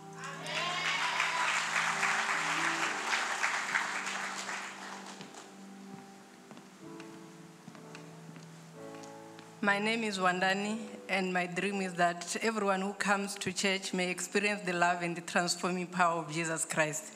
My 9.69 9.79
name 9.79 10.03
is 10.03 10.19
Wandani, 10.19 10.79
and 11.11 11.31
my 11.31 11.45
dream 11.45 11.83
is 11.83 11.93
that 11.97 12.39
everyone 12.41 12.81
who 12.81 12.95
comes 12.95 13.35
to 13.35 13.53
church 13.53 13.93
may 13.93 14.11
experience 14.11 14.63
the 14.63 14.73
love 14.73 15.03
and 15.03 15.15
the 15.15 15.21
transforming 15.21 15.87
power 15.87 16.23
of 16.23 16.33
Jesus 16.33 16.65
Christ. 16.65 17.13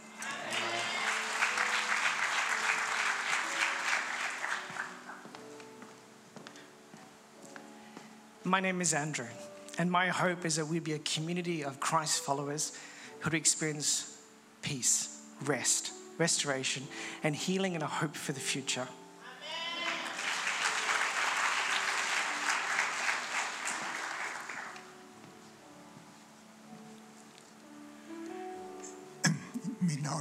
My 8.45 8.61
name 8.61 8.83
is 8.83 8.93
Andrew, 8.93 9.33
and 9.79 9.91
my 9.91 10.09
hope 10.09 10.45
is 10.45 10.57
that 10.57 10.67
we 10.67 10.79
be 10.79 10.93
a 10.93 10.99
community 10.99 11.65
of 11.65 11.81
Christ 11.81 12.23
followers 12.23 12.79
who 13.21 13.35
experience 13.35 14.19
peace, 14.61 15.23
rest, 15.47 15.93
restoration, 16.19 16.83
and 17.23 17.35
healing 17.35 17.73
and 17.73 17.83
a 17.83 17.87
hope 17.87 18.15
for 18.15 18.33
the 18.33 18.41
future. 18.41 18.87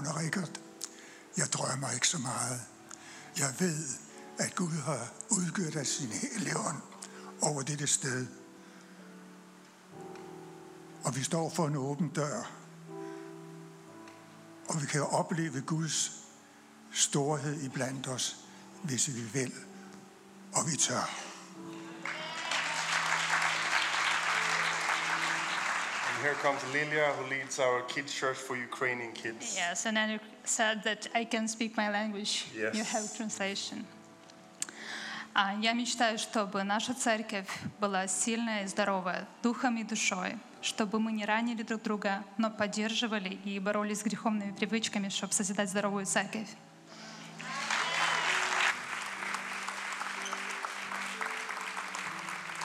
Navn 0.03 0.17
er 0.17 0.19
Rikard. 0.19 0.61
Jeg 1.37 1.47
drømmer 1.53 1.91
ikke 1.91 2.07
så 2.07 2.17
meget. 2.17 2.61
Jeg 3.37 3.53
ved, 3.59 3.83
at 4.39 4.55
Gud 4.55 4.71
har 4.71 5.13
udgjort 5.29 5.75
af 5.75 5.87
sin 5.87 6.07
hellige 6.07 6.57
ånd 6.57 6.81
over 7.41 7.61
dette 7.61 7.87
sted. 7.87 8.27
Og 11.03 11.15
vi 11.15 11.23
står 11.23 11.49
for 11.49 11.67
en 11.67 11.75
åben 11.75 12.09
dør. 12.09 12.51
Og 14.69 14.81
vi 14.81 14.87
kan 14.87 15.01
opleve 15.01 15.61
Guds 15.61 16.11
storhed 16.91 17.61
iblandt 17.61 18.07
os, 18.07 18.45
hvis 18.83 19.07
vi 19.07 19.21
vil, 19.21 19.53
og 20.53 20.71
vi 20.71 20.77
tør. 20.77 21.30
Here 26.21 26.35
comes 26.41 26.61
Lilia, 26.73 27.07
who 27.17 27.23
leads 27.29 27.59
our 27.59 27.81
kids' 27.93 28.13
church 28.13 28.37
for 28.37 28.55
Ukrainian 28.55 29.11
kids. 29.13 29.55
Yes, 29.55 29.85
and 29.85 29.97
Andrew 29.97 30.19
said 30.43 30.83
that 30.83 31.07
I 31.13 31.23
can 31.25 31.47
speak 31.47 31.75
my 31.77 31.89
language. 31.89 32.33
Yes. 32.55 32.75
You 32.77 32.83
have 32.83 33.05
translation. 33.17 33.85
А, 35.33 35.53
Я 35.61 35.73
мечтаю, 35.73 36.17
чтобы 36.17 36.63
наша 36.63 36.93
церковь 36.93 37.47
была 37.79 38.07
сильная 38.07 38.63
и 38.65 38.67
здоровая, 38.67 39.25
духом 39.41 39.77
и 39.77 39.83
душой, 39.83 40.37
чтобы 40.61 40.99
мы 40.99 41.11
не 41.13 41.25
ранили 41.25 41.63
друг 41.63 41.81
друга, 41.83 42.23
но 42.37 42.49
поддерживали 42.51 43.29
и 43.45 43.57
боролись 43.59 43.99
с 43.99 44.03
греховными 44.03 44.51
привычками, 44.51 45.07
чтобы 45.09 45.33
созидать 45.33 45.69
здоровую 45.69 46.05
церковь. 46.05 46.49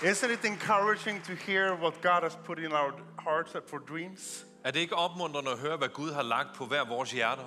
Isn't 0.02 0.30
it 0.30 0.44
encouraging 0.44 1.22
to 1.24 1.32
hear 1.34 1.74
what 1.74 2.00
God 2.02 2.22
has 2.22 2.36
put 2.44 2.58
in 2.58 2.72
our 2.72 2.92
hearts 3.18 3.52
for 3.68 3.78
dreams? 3.78 4.46
Er 4.64 4.70
det 4.70 4.80
ikke 4.80 4.94
opmuntrende 4.94 5.50
at 5.50 5.58
høre, 5.58 5.76
hvad 5.76 5.88
Gud 5.88 6.12
har 6.12 6.22
lagt 6.22 6.48
på 6.56 6.66
hver 6.66 6.84
vores 6.84 7.12
hjerter? 7.12 7.44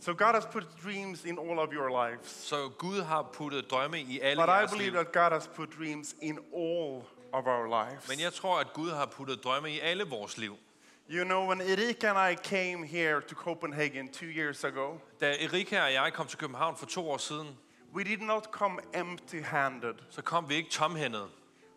So 0.00 0.12
God 0.12 0.34
has 0.34 0.44
put 0.52 0.66
dreams 0.84 1.24
in 1.24 1.38
all 1.38 1.58
of 1.58 1.68
your 1.72 2.06
lives. 2.08 2.28
Så 2.30 2.68
Gud 2.78 3.02
har 3.02 3.22
puttet 3.32 3.70
drømme 3.70 4.00
i 4.00 4.20
alle 4.20 4.42
But 4.42 4.48
I 4.48 4.52
jeres 4.52 4.70
believe 4.70 4.90
liv. 4.90 4.98
that 5.04 5.12
God 5.12 5.30
has 5.30 5.46
put 5.56 5.68
dreams 5.78 6.14
in 6.22 6.38
all 6.56 7.02
of 7.32 7.46
our 7.46 7.66
lives. 7.86 8.08
Men 8.08 8.20
jeg 8.20 8.32
tror, 8.32 8.58
at 8.60 8.72
Gud 8.72 8.90
har 8.90 9.06
puttet 9.06 9.44
drømme 9.44 9.70
i 9.70 9.80
alle 9.80 10.04
vores 10.04 10.38
liv. 10.38 10.56
You 11.10 11.24
know, 11.24 11.48
when 11.48 11.60
Erika 11.60 12.06
and 12.12 12.32
I 12.32 12.34
came 12.48 12.86
here 12.86 13.20
to 13.20 13.34
Copenhagen 13.34 14.08
two 14.12 14.28
years 14.28 14.64
ago, 14.64 14.98
Da 15.20 15.34
Erika 15.44 15.82
og 15.84 15.92
jeg 15.92 16.12
kom 16.12 16.26
til 16.26 16.38
København 16.38 16.76
for 16.76 16.86
to 16.86 17.10
år 17.10 17.16
siden, 17.18 17.58
we 17.94 18.04
did 18.04 18.18
not 18.20 18.44
come 18.52 18.78
empty 18.94 19.36
handed. 19.44 19.94
så 20.10 20.22
kom 20.22 20.48
vi 20.48 20.54
ikke 20.54 20.70
tomhændede. 20.70 21.26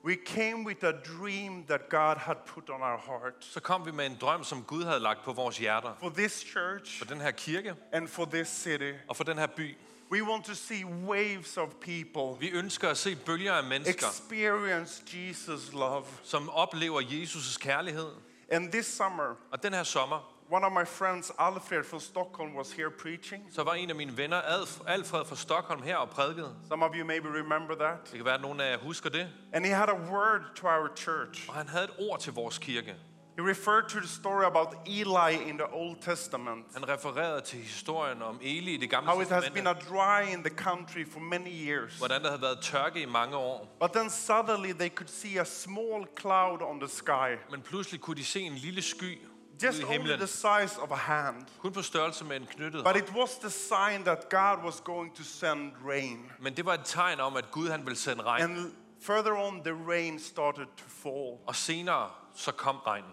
We 0.05 0.15
came 0.25 0.65
with 0.65 0.83
a 0.85 0.91
dream 0.91 1.63
that 1.63 1.89
God 1.89 2.15
had 2.17 2.35
put 2.45 2.69
on 2.69 2.81
our 2.81 2.97
hearts 2.97 3.53
Så 3.53 3.59
kom 3.59 3.85
vi 3.85 3.91
med 3.91 4.05
en 4.05 4.17
drøm, 4.21 4.43
som 4.43 4.63
Gud 4.63 4.83
havde 4.83 4.99
lagt 4.99 5.23
på 5.25 5.33
vores 5.33 5.57
hjerter. 5.57 5.95
for 5.99 6.09
this 6.09 6.31
church 6.51 6.97
For 6.97 7.05
den 7.05 7.21
her 7.21 7.31
kirke 7.31 7.75
and 7.91 8.07
for 8.07 8.25
this 8.25 8.47
city. 8.47 8.91
og 9.07 9.15
for 9.15 9.23
den 9.23 9.37
her 9.37 9.47
by. 9.47 9.77
We 10.11 10.23
want 10.23 10.45
to 10.45 10.53
see 10.53 10.85
waves 10.85 11.57
of 11.57 11.69
people 11.81 12.39
Vi 12.39 12.49
ønsker 12.49 12.89
at 12.89 12.97
se 12.97 13.15
bølger 13.15 13.53
af 13.53 13.63
mennesker, 13.63 14.07
experience 14.07 15.03
Jesus' 15.07 15.77
love. 15.77 16.05
som 16.23 16.49
oplever 16.49 17.01
Jesus' 17.01 17.57
kærlighed. 17.59 18.09
And 18.51 18.71
this 18.71 18.85
summer, 18.85 19.35
Og 19.51 19.63
den 19.63 19.73
her 19.73 19.83
sommer, 19.83 20.33
one 20.51 20.65
of 20.65 20.71
my 20.73 20.85
friends, 20.85 21.31
Alfred 21.39 21.83
from 21.85 21.99
Stockholm, 21.99 22.55
was 22.55 22.71
here 22.71 22.89
preaching. 22.89 23.43
så 23.51 23.63
var 23.63 23.73
en 23.73 23.89
af 23.89 23.95
mine 23.95 24.17
venner, 24.17 24.41
Alf- 24.41 24.81
Alfred 24.87 25.25
fra 25.25 25.35
Stockholm, 25.35 25.81
her 25.83 25.95
og 25.97 26.09
prædikede. 26.09 26.55
Some 26.67 26.85
of 26.85 26.91
you 26.95 27.05
maybe 27.05 27.27
remember 27.27 27.75
that. 27.75 27.97
Det 28.03 28.15
kan 28.15 28.25
være, 28.25 28.35
at 28.35 28.41
nogle 28.41 28.63
af 28.63 28.71
jer 28.71 28.77
husker 28.77 29.09
det. 29.09 29.27
And 29.53 29.65
he 29.65 29.73
had 29.73 29.89
a 29.89 30.11
word 30.11 30.41
to 30.55 30.67
our 30.67 30.89
church. 30.95 31.49
Og 31.49 31.55
han 31.55 31.67
havde 31.67 31.83
et 31.83 31.93
ord 31.99 32.19
til 32.19 32.33
vores 32.33 32.57
kirke. 32.57 32.95
He 33.37 33.49
referred 33.49 33.83
to 33.89 33.99
the 33.99 34.07
story 34.07 34.43
about 34.43 34.67
Eli 34.85 35.49
in 35.49 35.57
the 35.57 35.73
Old 35.73 35.97
Testament. 36.01 36.65
Han 36.73 36.89
refererede 36.89 37.41
til 37.41 37.59
historien 37.59 38.21
om 38.21 38.39
Eli 38.41 38.73
i 38.73 38.77
det 38.77 38.89
gamle 38.89 39.09
How 39.09 39.21
it 39.21 39.27
has 39.29 39.49
been 39.49 39.67
a 39.67 39.73
dry 39.73 40.33
in 40.33 40.43
the 40.43 40.55
country 40.55 41.05
for 41.11 41.19
many 41.19 41.51
years. 41.67 41.97
Hvordan 41.97 42.21
der 42.21 42.27
havde 42.29 42.41
været 42.41 42.59
tørke 42.61 43.01
i 43.01 43.05
mange 43.05 43.35
år. 43.37 43.77
But 43.79 43.91
then 43.91 44.09
suddenly 44.09 44.71
they 44.71 44.89
could 44.89 45.07
see 45.07 45.39
a 45.41 45.43
small 45.45 46.05
cloud 46.19 46.61
on 46.61 46.79
the 46.79 46.89
sky, 46.89 47.37
Men 47.51 47.61
pludselig 47.61 48.01
kunne 48.01 48.17
de 48.17 48.25
se 48.25 48.41
en 48.41 48.53
lille 48.55 48.81
sky 48.81 49.19
just 49.63 49.83
only 49.83 50.17
the 50.17 50.27
size 50.27 50.81
of 50.81 50.91
a 50.91 50.95
hand. 50.95 51.45
Kun 51.59 51.73
på 51.73 51.81
størrelse 51.81 52.25
med 52.25 52.35
en 52.35 52.45
knyttet 52.45 52.83
But 52.83 52.95
it 52.95 53.13
was 53.15 53.37
the 53.37 53.49
sign 53.49 54.03
that 54.03 54.29
God 54.29 54.63
was 54.65 54.81
going 54.81 55.15
to 55.15 55.23
send 55.23 55.71
rain. 55.85 56.31
Men 56.39 56.57
det 56.57 56.65
var 56.65 56.73
et 56.73 56.85
tegn 56.85 57.19
om, 57.19 57.37
at 57.37 57.51
Gud 57.51 57.69
han 57.69 57.85
ville 57.85 57.97
sende 57.97 58.23
regn. 58.23 58.43
And 58.43 58.71
further 59.01 59.33
on, 59.37 59.63
the 59.63 59.73
rain 59.73 60.19
started 60.19 60.65
to 60.65 60.85
fall. 60.87 61.37
Og 61.47 61.55
senere 61.55 62.09
så 62.35 62.51
kom 62.51 62.75
regnen. 62.75 63.11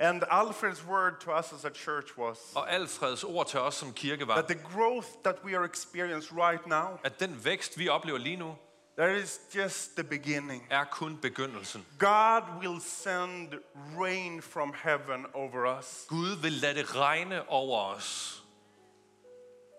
And 0.00 0.22
Alfred's 0.30 0.86
word 0.86 1.20
to 1.20 1.32
us 1.32 1.52
as 1.52 1.64
a 1.64 1.70
church 1.74 2.18
was 2.18 2.38
Og 2.54 2.72
Alfreds 2.72 3.24
ord 3.24 3.46
til 3.46 3.60
os 3.60 3.74
som 3.74 3.92
kirke 3.92 4.28
var, 4.28 4.34
that 4.34 4.48
the 4.48 4.68
growth 4.74 5.08
that 5.24 5.36
we 5.44 5.56
are 5.56 5.64
experiencing 5.64 6.40
right 6.40 6.66
now, 6.66 6.98
at 7.04 7.20
den 7.20 7.44
vækst, 7.44 7.78
vi 7.78 7.88
oplever 7.88 8.18
lige 8.18 8.36
nu, 8.36 8.56
that 8.98 9.16
is 9.16 9.40
just 9.54 9.96
the 9.96 10.04
beginning. 10.04 10.66
er 10.70 10.84
kun 10.84 11.16
begyndelsen. 11.16 11.86
God 11.98 12.42
will 12.60 12.80
send 12.80 13.54
rain 13.98 14.42
from 14.42 14.74
heaven 14.84 15.26
over 15.34 15.78
us. 15.78 16.06
Gud 16.08 16.42
vil 16.42 16.52
lade 16.52 16.74
det 16.74 16.96
regne 16.96 17.48
over 17.48 17.94
os. 17.94 18.42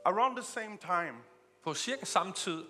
Around 0.05 0.35
the 0.35 0.45
same 0.45 0.77
time, 0.77 1.15
På 1.63 1.73
cirka 1.73 2.05
samme 2.05 2.33
tid, 2.33 2.63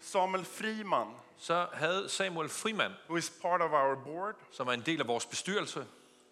Samuel 0.00 0.44
Freeman, 0.44 1.06
så 1.38 1.66
havde 1.72 2.08
Samuel 2.08 2.50
who 3.08 3.16
is 3.16 3.32
part 3.42 3.62
of 3.62 3.70
our 3.70 3.94
board, 4.04 4.34
som 4.50 4.68
er 4.68 4.72
en 4.72 4.80
del 4.80 5.00
af 5.00 5.08
vores 5.08 5.26
bestyrelse, 5.26 5.86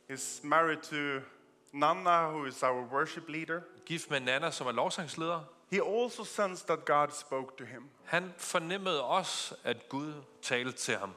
is 0.08 0.40
married 0.42 0.76
to 0.76 1.26
Nana, 1.72 2.30
who 2.30 2.44
is 2.44 2.62
our 2.62 2.82
worship 2.92 3.28
leader. 3.28 3.60
gift 3.86 4.10
med 4.10 4.20
Nana, 4.20 4.50
som 4.50 4.66
er 4.66 4.72
lovsangsleder, 4.72 5.40
He 5.72 5.80
also 5.80 6.24
sensed 6.24 6.66
that 6.66 6.84
God 6.84 7.08
spoke 7.10 7.56
to 7.58 7.64
him. 7.64 7.82
han 8.04 8.34
fornemmede 8.38 9.02
også, 9.04 9.54
at 9.64 9.88
Gud 9.88 10.12
talte 10.42 10.72
til 10.72 10.96
ham. 10.96 11.14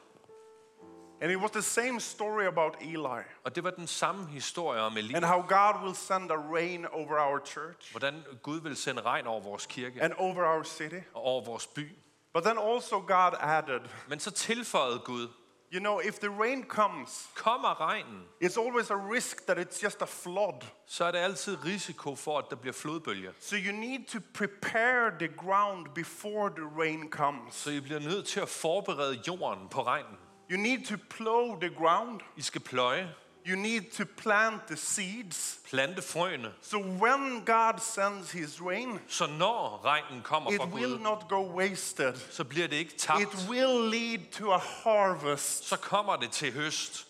And 1.21 1.31
it 1.31 1.37
was 1.37 1.51
the 1.51 1.61
same 1.61 1.99
story 1.99 2.43
about 2.45 2.75
Eli 2.81 3.21
Og 3.43 3.55
det 3.55 3.63
var 3.63 3.69
den 3.71 3.87
samme 3.87 4.27
historie 4.27 4.81
om 4.81 4.97
Eli, 4.97 5.13
and 5.13 5.25
how 5.25 5.41
God 5.41 5.83
will 5.83 5.95
send 5.95 6.31
a 6.31 6.35
rain 6.35 6.85
over 6.85 7.19
our 7.19 7.45
church 7.45 7.91
hvordan 7.91 8.23
Gud 8.43 8.61
vil 8.61 8.75
sende 8.75 9.01
regn 9.01 9.27
over 9.27 9.41
vores 9.41 9.65
kirke 9.65 10.01
and 10.01 10.13
over 10.17 10.45
our 10.45 10.63
city. 10.63 10.99
og 11.13 11.21
over 11.23 11.45
vores 11.45 11.67
by. 11.67 11.91
But 12.33 12.43
then 12.43 12.57
also 12.57 12.99
God 12.99 13.31
added, 13.39 13.81
Men 14.07 14.19
så 14.19 14.31
tilføjede 14.31 14.99
Gud, 14.99 15.27
you 15.71 15.79
know, 15.79 15.99
if 15.99 16.19
the 16.19 16.29
rain 16.29 16.63
comes, 16.63 17.27
kommer 17.35 17.75
regnen, 17.75 18.23
it's 18.41 18.57
always 18.57 18.89
a 18.89 18.95
risk 18.95 19.45
that 19.45 19.57
it's 19.57 19.79
just 19.83 20.01
a 20.01 20.05
flood. 20.05 20.63
så 20.85 21.05
er 21.05 21.11
der 21.11 21.19
altid 21.19 21.65
risiko 21.65 22.15
for, 22.15 22.37
at 22.37 22.45
der 22.49 22.55
bliver 22.55 22.73
flodbølger. 22.73 23.31
So 23.39 23.55
you 23.55 23.71
need 23.71 24.05
to 24.07 24.19
prepare 24.33 25.11
the 25.19 25.27
ground 25.27 25.85
before 25.95 26.49
the 26.49 26.65
rain 26.81 27.09
comes. 27.09 27.55
Så 27.55 27.69
I 27.69 27.79
bliver 27.79 27.99
nødt 27.99 28.27
til 28.27 28.39
at 28.39 28.49
forberede 28.49 29.19
jorden 29.27 29.69
på 29.69 29.83
regnen. 29.83 30.17
You 30.51 30.57
need 30.57 30.85
to 30.85 30.95
plow 31.09 31.59
the 31.59 31.69
ground. 31.69 32.21
I 32.37 32.41
skal 32.41 32.61
pløje, 32.61 33.09
You 33.47 33.55
need 33.55 33.81
to 33.97 34.03
plant 34.17 34.67
the 34.67 34.75
seeds. 34.77 35.59
plante 35.69 36.01
frøene. 36.01 36.51
So 36.61 36.77
when 36.77 37.45
God 37.45 37.79
sends 37.79 38.31
his 38.31 38.61
rain, 38.61 38.99
Så 39.07 39.27
når 39.27 39.81
regnen 39.85 40.21
kommer 40.21 40.51
it 40.51 40.57
fra 40.61 40.65
will 40.65 40.99
not 41.01 41.25
go 41.29 41.55
wasted. 41.57 42.15
så 42.31 42.43
bliver 42.43 42.67
det 42.67 42.75
ikke 42.75 42.97
tabt. 42.97 43.21
It 43.21 43.49
will 43.49 43.89
lead 43.89 44.19
to 44.31 44.51
a 44.53 44.57
harvest. 44.57 45.63
Så 45.67 45.77
kommer 45.77 46.15
det 46.15 46.31
til 46.31 46.53
høst. 46.53 47.07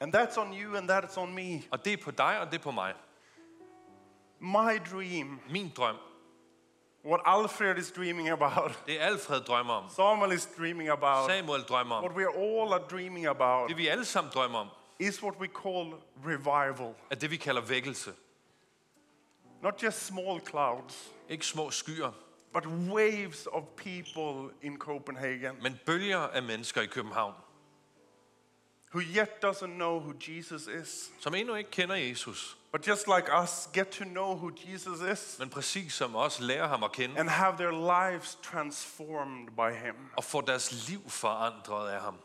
And 0.00 0.16
that's 0.16 0.38
on 0.40 0.52
you 0.62 0.76
and 0.76 0.90
that's 0.90 1.18
on 1.18 1.34
me. 1.34 1.62
Og 1.70 1.84
det 1.84 1.92
er 1.92 1.96
på 2.04 2.10
dig, 2.10 2.40
og 2.40 2.46
det 2.50 2.58
er 2.58 2.62
på 2.62 2.70
mig. 2.70 2.92
My 4.40 4.78
dream, 4.92 5.40
Min 5.50 5.72
drøm, 5.76 5.96
what 7.04 7.20
Alfred 7.24 7.78
is 7.78 7.90
dreaming 7.90 8.28
about, 8.28 8.78
det 8.86 9.00
er 9.00 9.06
Alfred 9.06 9.40
drømmer 9.40 9.74
om. 9.74 9.84
Samuel 9.96 10.32
is 10.32 10.48
dreaming 10.58 10.88
about, 10.88 11.30
Samuel 11.30 11.62
drømmer 11.62 11.94
om. 11.96 12.04
what 12.04 12.16
we 12.16 12.24
all 12.36 12.72
are 12.72 12.82
dreaming 12.90 13.26
about, 13.26 13.68
Det 13.68 13.76
vi 13.76 13.86
alle 13.88 14.04
sammen 14.04 14.32
drømmer 14.34 14.58
om, 14.58 14.68
is 14.98 15.22
what 15.22 15.40
we 15.40 15.46
call 15.48 15.94
revival. 16.26 16.94
er 17.10 17.14
det 17.14 17.30
vi 17.30 17.36
kalder 17.36 17.60
vækkelse. 17.60 18.12
Not 19.62 19.82
just 19.82 20.06
small 20.06 20.40
clouds, 20.46 21.10
Ikke 21.28 21.46
små 21.46 21.70
skyer, 21.70 22.12
but 22.52 22.66
waves 22.66 23.46
of 23.52 23.62
people 23.76 24.54
in 24.62 24.78
Copenhagen 24.78 25.62
men 25.62 25.78
bølger 25.86 26.18
af 26.18 26.42
mennesker 26.42 26.80
i 26.82 26.86
København, 26.86 27.34
who 28.94 29.00
yet 29.00 29.28
doesn't 29.44 29.66
know 29.74 29.98
who 30.00 30.12
Jesus 30.28 30.66
is, 30.66 31.10
som 31.20 31.34
endnu 31.34 31.54
ikke 31.54 31.70
kender 31.70 31.94
Jesus, 31.94 32.56
but 32.72 32.86
just 32.88 33.06
like 33.16 33.28
us, 33.42 33.68
get 33.72 33.88
to 33.88 34.04
know 34.04 34.34
who 34.36 34.50
Jesus 34.72 35.00
is 35.18 35.36
men 35.38 35.50
præcis 35.50 35.94
som 35.94 36.16
os 36.16 36.40
lærer 36.40 36.68
ham 36.68 36.82
at 36.82 36.92
kende, 36.92 37.18
and 37.18 37.28
have 37.28 37.56
their 37.56 37.70
lives 38.10 38.38
transformed 38.42 39.46
by 39.56 39.76
him. 39.86 39.94
og 40.16 40.24
får 40.24 40.40
deres 40.40 40.88
liv 40.88 41.10
forandret 41.10 41.90
af 41.90 42.00
ham. 42.00 42.18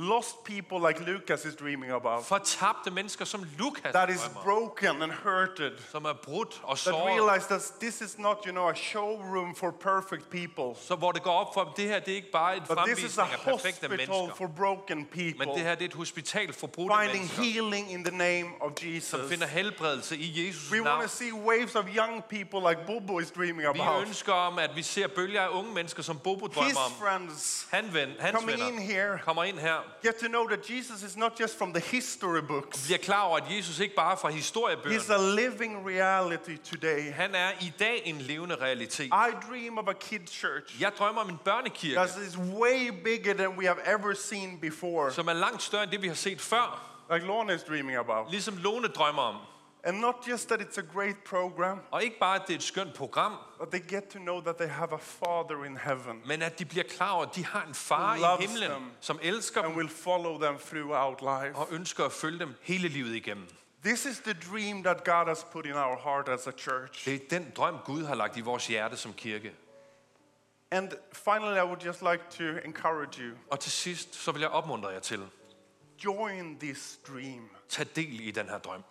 Lost 0.00 0.44
people 0.44 0.78
like 0.88 1.00
Lucas 1.12 1.44
is 1.44 1.54
dreaming 1.56 1.92
about, 1.92 2.24
Fortabte 2.24 2.90
mennesker 2.90 3.24
som 3.24 3.46
Lukas 3.58 3.92
that 3.92 4.10
is 4.10 4.20
drømmer 4.20 4.42
broken 4.42 5.02
and 5.02 5.12
hurted, 5.12 5.72
som 5.90 6.04
er 6.04 6.12
brudt 6.12 6.60
og 6.62 6.68
that 6.68 6.78
såret, 6.78 7.20
realize 7.20 7.46
that 7.46 7.62
this 7.80 8.00
is 8.00 8.18
not, 8.18 8.36
you 8.46 8.52
know, 8.52 8.68
a 8.68 8.74
showroom 8.74 9.54
for 9.54 9.70
perfect 9.70 10.30
people, 10.30 10.80
så 10.82 10.94
hvor 10.94 11.12
det 11.12 11.22
går 11.22 11.30
op 11.32 11.54
for 11.54 11.64
dem, 11.64 11.72
det 11.76 11.84
her 11.88 11.98
det 11.98 12.12
er 12.12 12.16
ikke 12.16 12.30
bare 12.32 12.56
et 12.56 12.62
but 12.68 12.78
this 12.86 12.98
is 13.04 13.18
a 13.18 13.22
fremvisning 13.22 13.32
af 13.32 13.52
perfekte 13.54 13.88
hospital 13.88 13.90
mennesker, 13.90 14.34
for 14.36 14.46
broken 14.56 14.98
men 14.98 15.06
people, 15.06 15.54
det 15.54 15.62
her 15.62 15.74
det 15.74 15.82
er 15.82 15.88
et 15.88 15.94
hospital 15.94 16.52
for 16.52 16.66
brudte 16.66 16.96
finding 17.00 17.18
mennesker, 17.18 17.42
healing 17.42 17.92
in 17.92 18.04
the 18.04 18.16
name 18.16 18.48
of 18.60 18.70
som 18.78 18.88
Jesus. 18.88 19.28
finder 19.28 19.46
helbredelse 19.46 20.16
i 20.16 20.46
Jesus 20.46 20.72
We 20.72 20.82
want 20.82 21.02
to 21.02 21.08
see 21.08 21.32
waves 21.32 21.74
of 21.74 21.84
young 21.96 22.22
people 22.28 22.60
like 22.68 22.80
Bobo 22.86 23.18
is 23.18 23.30
dreaming 23.30 23.74
Vi 23.74 23.80
about. 23.80 24.06
ønsker 24.06 24.32
om, 24.32 24.58
at 24.58 24.70
vi 24.76 24.82
ser 24.82 25.06
bølger 25.08 25.42
af 25.42 25.48
unge 25.48 25.74
mennesker, 25.74 26.02
som 26.02 26.18
Bobo 26.18 26.46
His 26.46 26.54
drømmer 26.54 26.80
om. 26.86 26.92
friends 26.92 27.66
Han 27.70 27.94
ven, 27.94 28.08
hans 28.20 28.38
coming 28.38 28.58
in 28.58 28.64
venner 28.66 28.82
here. 28.82 29.18
kommer 29.24 29.44
ind 29.44 29.58
her 29.58 29.89
get 30.02 30.14
to 30.16 30.26
know 30.26 30.48
that 30.48 30.70
Jesus 30.70 31.02
is 31.02 31.16
not 31.16 31.40
just 31.40 31.58
from 31.58 31.72
the 31.72 31.80
history 31.82 32.40
books. 32.42 32.84
bliver 32.86 32.98
klar 32.98 33.22
over, 33.22 33.36
at 33.36 33.50
Jesus 33.56 33.78
ikke 33.78 33.94
bare 33.94 34.12
er 34.12 34.16
fra 34.16 34.28
He's 34.30 34.32
historiebøgerne. 34.34 35.14
a 35.14 35.34
living 35.48 35.88
reality 35.88 36.56
today. 36.56 37.12
Han 37.12 37.34
er 37.34 37.50
i 37.60 37.72
dag 37.78 38.02
en 38.04 38.18
levende 38.18 38.54
realitet. 38.54 39.06
I 39.06 39.30
dream 39.50 39.78
of 39.78 39.88
a 39.88 39.92
kid 39.92 40.20
church 40.28 40.80
Jeg 40.80 40.92
drømmer 40.98 41.20
om 41.22 41.28
en 41.30 41.38
børnekirke, 41.44 41.94
that 41.94 42.16
is 42.28 42.38
way 42.38 42.90
bigger 43.04 43.32
than 43.34 43.48
we 43.48 43.66
have 43.66 43.78
ever 43.86 44.14
seen 44.14 44.58
before, 44.60 45.12
som 45.12 45.28
er 45.28 45.32
langt 45.32 45.62
større 45.62 45.82
end 45.82 45.90
det, 45.90 46.02
vi 46.02 46.08
har 46.08 46.14
set 46.14 46.40
før. 46.40 46.86
like 47.14 47.26
Lorna 47.26 47.52
is 47.52 47.62
dreaming 47.62 47.98
about. 47.98 48.30
Ligesom 48.30 48.56
Lone 48.56 48.88
drømmer 48.88 49.22
om. 49.22 49.36
And 49.84 50.00
not 50.00 50.14
just 50.28 50.48
that 50.48 50.60
it's 50.60 50.78
a 50.78 50.82
great 50.94 51.16
program, 51.24 51.80
Og 51.90 52.02
ikke 52.04 52.18
bare, 52.18 52.34
at 52.40 52.42
det 52.46 52.52
er 52.54 52.58
et 52.58 52.62
skønt 52.62 52.94
program, 52.94 53.32
but 53.58 53.68
they 53.68 53.88
get 53.88 54.02
to 54.08 54.18
know 54.18 54.40
that 54.40 54.56
they 54.56 54.68
have 54.68 54.92
a 54.92 54.96
Father 54.98 55.64
in 55.64 55.76
heaven 55.76 56.22
men 56.26 56.42
at 56.42 56.58
de 56.58 56.64
bliver 56.64 56.84
klar 56.84 57.10
over, 57.12 57.24
at 57.26 57.34
de 57.36 57.44
har 57.44 57.64
en 57.64 57.74
far 57.74 58.16
i 58.16 58.46
himlen, 58.46 58.70
them. 58.70 58.90
som 59.00 59.18
elsker 59.22 59.60
and 59.62 59.68
dem 59.68 59.76
will 59.76 59.88
follow 59.88 60.40
them 60.40 60.58
throughout 60.58 61.20
life. 61.20 61.56
og 61.56 61.68
ønsker 61.70 62.04
at 62.04 62.12
følge 62.12 62.38
dem 62.38 62.54
hele 62.62 62.88
livet 62.88 63.14
igennem. 63.14 63.48
This 63.84 64.04
is 64.04 64.18
the 64.18 64.32
dream 64.52 64.82
that 64.82 65.04
God 65.04 65.26
has 65.28 65.44
put 65.52 65.66
in 65.66 65.72
our 65.72 65.96
heart 66.04 66.28
as 66.28 66.46
a 66.46 66.52
church. 66.58 67.04
Det 67.04 67.14
er 67.14 67.18
den 67.30 67.52
drøm, 67.56 67.76
Gud 67.84 68.04
har 68.04 68.14
lagt 68.14 68.36
i 68.36 68.40
vores 68.40 68.66
hjerte 68.66 68.96
som 68.96 69.12
kirke. 69.12 69.52
And 70.70 70.90
finally, 71.12 71.56
I 71.56 71.64
would 71.64 71.82
just 71.86 72.02
like 72.02 72.22
to 72.30 72.44
encourage 72.64 73.22
you 73.22 73.36
Og 73.50 73.60
til 73.60 73.72
sidst, 73.72 74.14
så 74.14 74.32
vil 74.32 74.40
jeg 74.40 74.50
opmuntre 74.50 74.88
jer 74.88 75.00
til, 75.00 75.26
join 76.04 76.58
this 76.60 76.98
dream. 77.08 77.50
tag 77.68 77.86
del 77.96 78.20
i 78.28 78.30
den 78.30 78.48
her 78.48 78.58
drøm. 78.58 78.82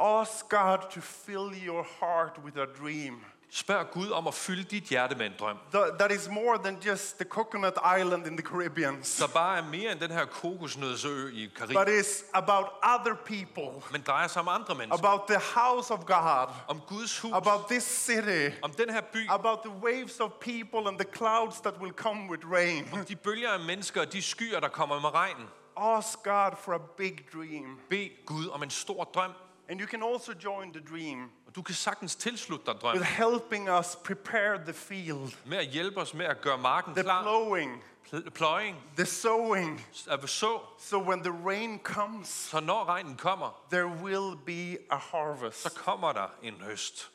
Ask 0.00 0.48
God 0.48 0.78
to 0.90 1.00
fill 1.00 1.52
your 1.66 1.86
heart 2.00 2.38
with 2.44 2.56
a 2.58 2.64
dream. 2.82 3.24
Spørg 3.52 3.86
Gud 3.92 4.10
om 4.10 4.26
at 4.26 4.34
fylde 4.34 4.62
dit 4.62 4.82
hjerte 4.84 5.14
med 5.14 5.26
en 5.26 5.32
drøm. 5.38 5.56
Th- 5.74 5.96
That 5.98 6.12
is 6.12 6.28
more 6.28 6.58
than 6.58 6.78
just 6.86 7.16
the 7.18 7.24
coconut 7.24 7.72
island 7.98 8.26
in 8.26 8.36
the 8.36 8.46
Caribbean, 8.46 9.02
Der 9.18 9.26
bare 9.34 9.58
er 9.58 9.62
mere 9.62 9.92
end 9.92 10.00
den 10.00 10.10
her 10.10 10.24
kokosnødsø 10.24 11.28
i 11.32 11.48
Karibien. 11.56 11.80
but 11.84 11.88
is 11.94 12.24
about 12.34 12.66
other 12.82 13.14
people, 13.24 13.82
men 13.92 14.02
drejer 14.06 14.28
sig 14.28 14.42
om 14.42 14.48
andre 14.48 14.74
mennesker. 14.74 15.08
about 15.08 15.20
the 15.28 15.38
house 15.60 15.92
of 15.94 15.98
God, 16.06 16.46
Om 16.68 16.80
Guds 16.88 17.18
hus, 17.20 17.32
about 17.34 17.60
this 17.70 17.82
city, 17.84 18.50
om 18.62 18.70
den 18.72 18.90
her 18.90 19.00
by, 19.00 19.26
about 19.28 19.58
the 19.64 19.72
waves 19.82 20.20
of 20.20 20.30
people 20.40 20.88
and 20.88 20.98
the 20.98 21.08
clouds 21.16 21.60
that 21.60 21.74
will 21.80 21.92
come 21.92 22.30
with 22.30 22.42
rain. 22.52 22.88
Om 22.92 23.04
de 23.04 23.16
bølger 23.16 23.50
af 23.50 23.60
mennesker 23.60 24.00
og 24.00 24.12
de 24.12 24.22
skyer, 24.22 24.60
der 24.60 24.68
kommer 24.68 25.00
med 25.00 25.14
regnen. 25.14 25.46
Ask 25.76 26.22
God 26.22 26.52
for 26.64 26.72
a 26.74 26.78
big 26.96 27.18
dream. 27.34 27.78
Bed 27.90 28.08
Gud 28.26 28.48
om 28.48 28.62
en 28.62 28.70
stor 28.70 29.04
drøm, 29.04 29.30
And 29.70 29.80
you 29.80 29.86
can 29.88 30.02
also 30.02 30.32
join 30.44 30.72
the 30.72 30.82
dream 30.90 31.30
og 31.46 31.56
du 31.56 31.62
kan 31.62 31.74
sagtens 31.74 32.16
tilslutte 32.16 32.66
dig 32.66 32.74
drømmen. 32.80 33.00
with 33.00 33.10
helping 33.12 33.70
us 33.78 33.98
prepare 34.04 34.58
the 34.64 34.72
field, 34.72 35.32
med 35.46 35.58
at 35.58 35.66
hjælpe 35.66 36.00
os 36.00 36.14
med 36.14 36.26
at 36.26 36.40
gøre 36.40 36.58
marken 36.58 36.94
the 36.94 37.02
klar. 37.02 37.22
plowing, 37.22 37.84
Pl- 38.12 38.30
Pløjing, 38.30 38.76
the 38.96 39.06
sowing, 39.06 39.86
at 40.10 40.28
så, 40.30 40.58
so 40.78 40.98
when 40.98 41.22
the 41.22 41.32
rain 41.46 41.78
comes, 41.78 42.28
så 42.28 42.60
når 42.60 42.84
regnen 42.84 43.16
kommer, 43.16 43.62
there 43.72 43.86
will 43.86 44.36
be 44.46 44.78
a 44.90 44.96
harvest. 44.96 45.62
så 45.62 45.74
kommer 45.74 46.12
der 46.12 46.26
en 46.42 46.54
høst. 46.54 47.10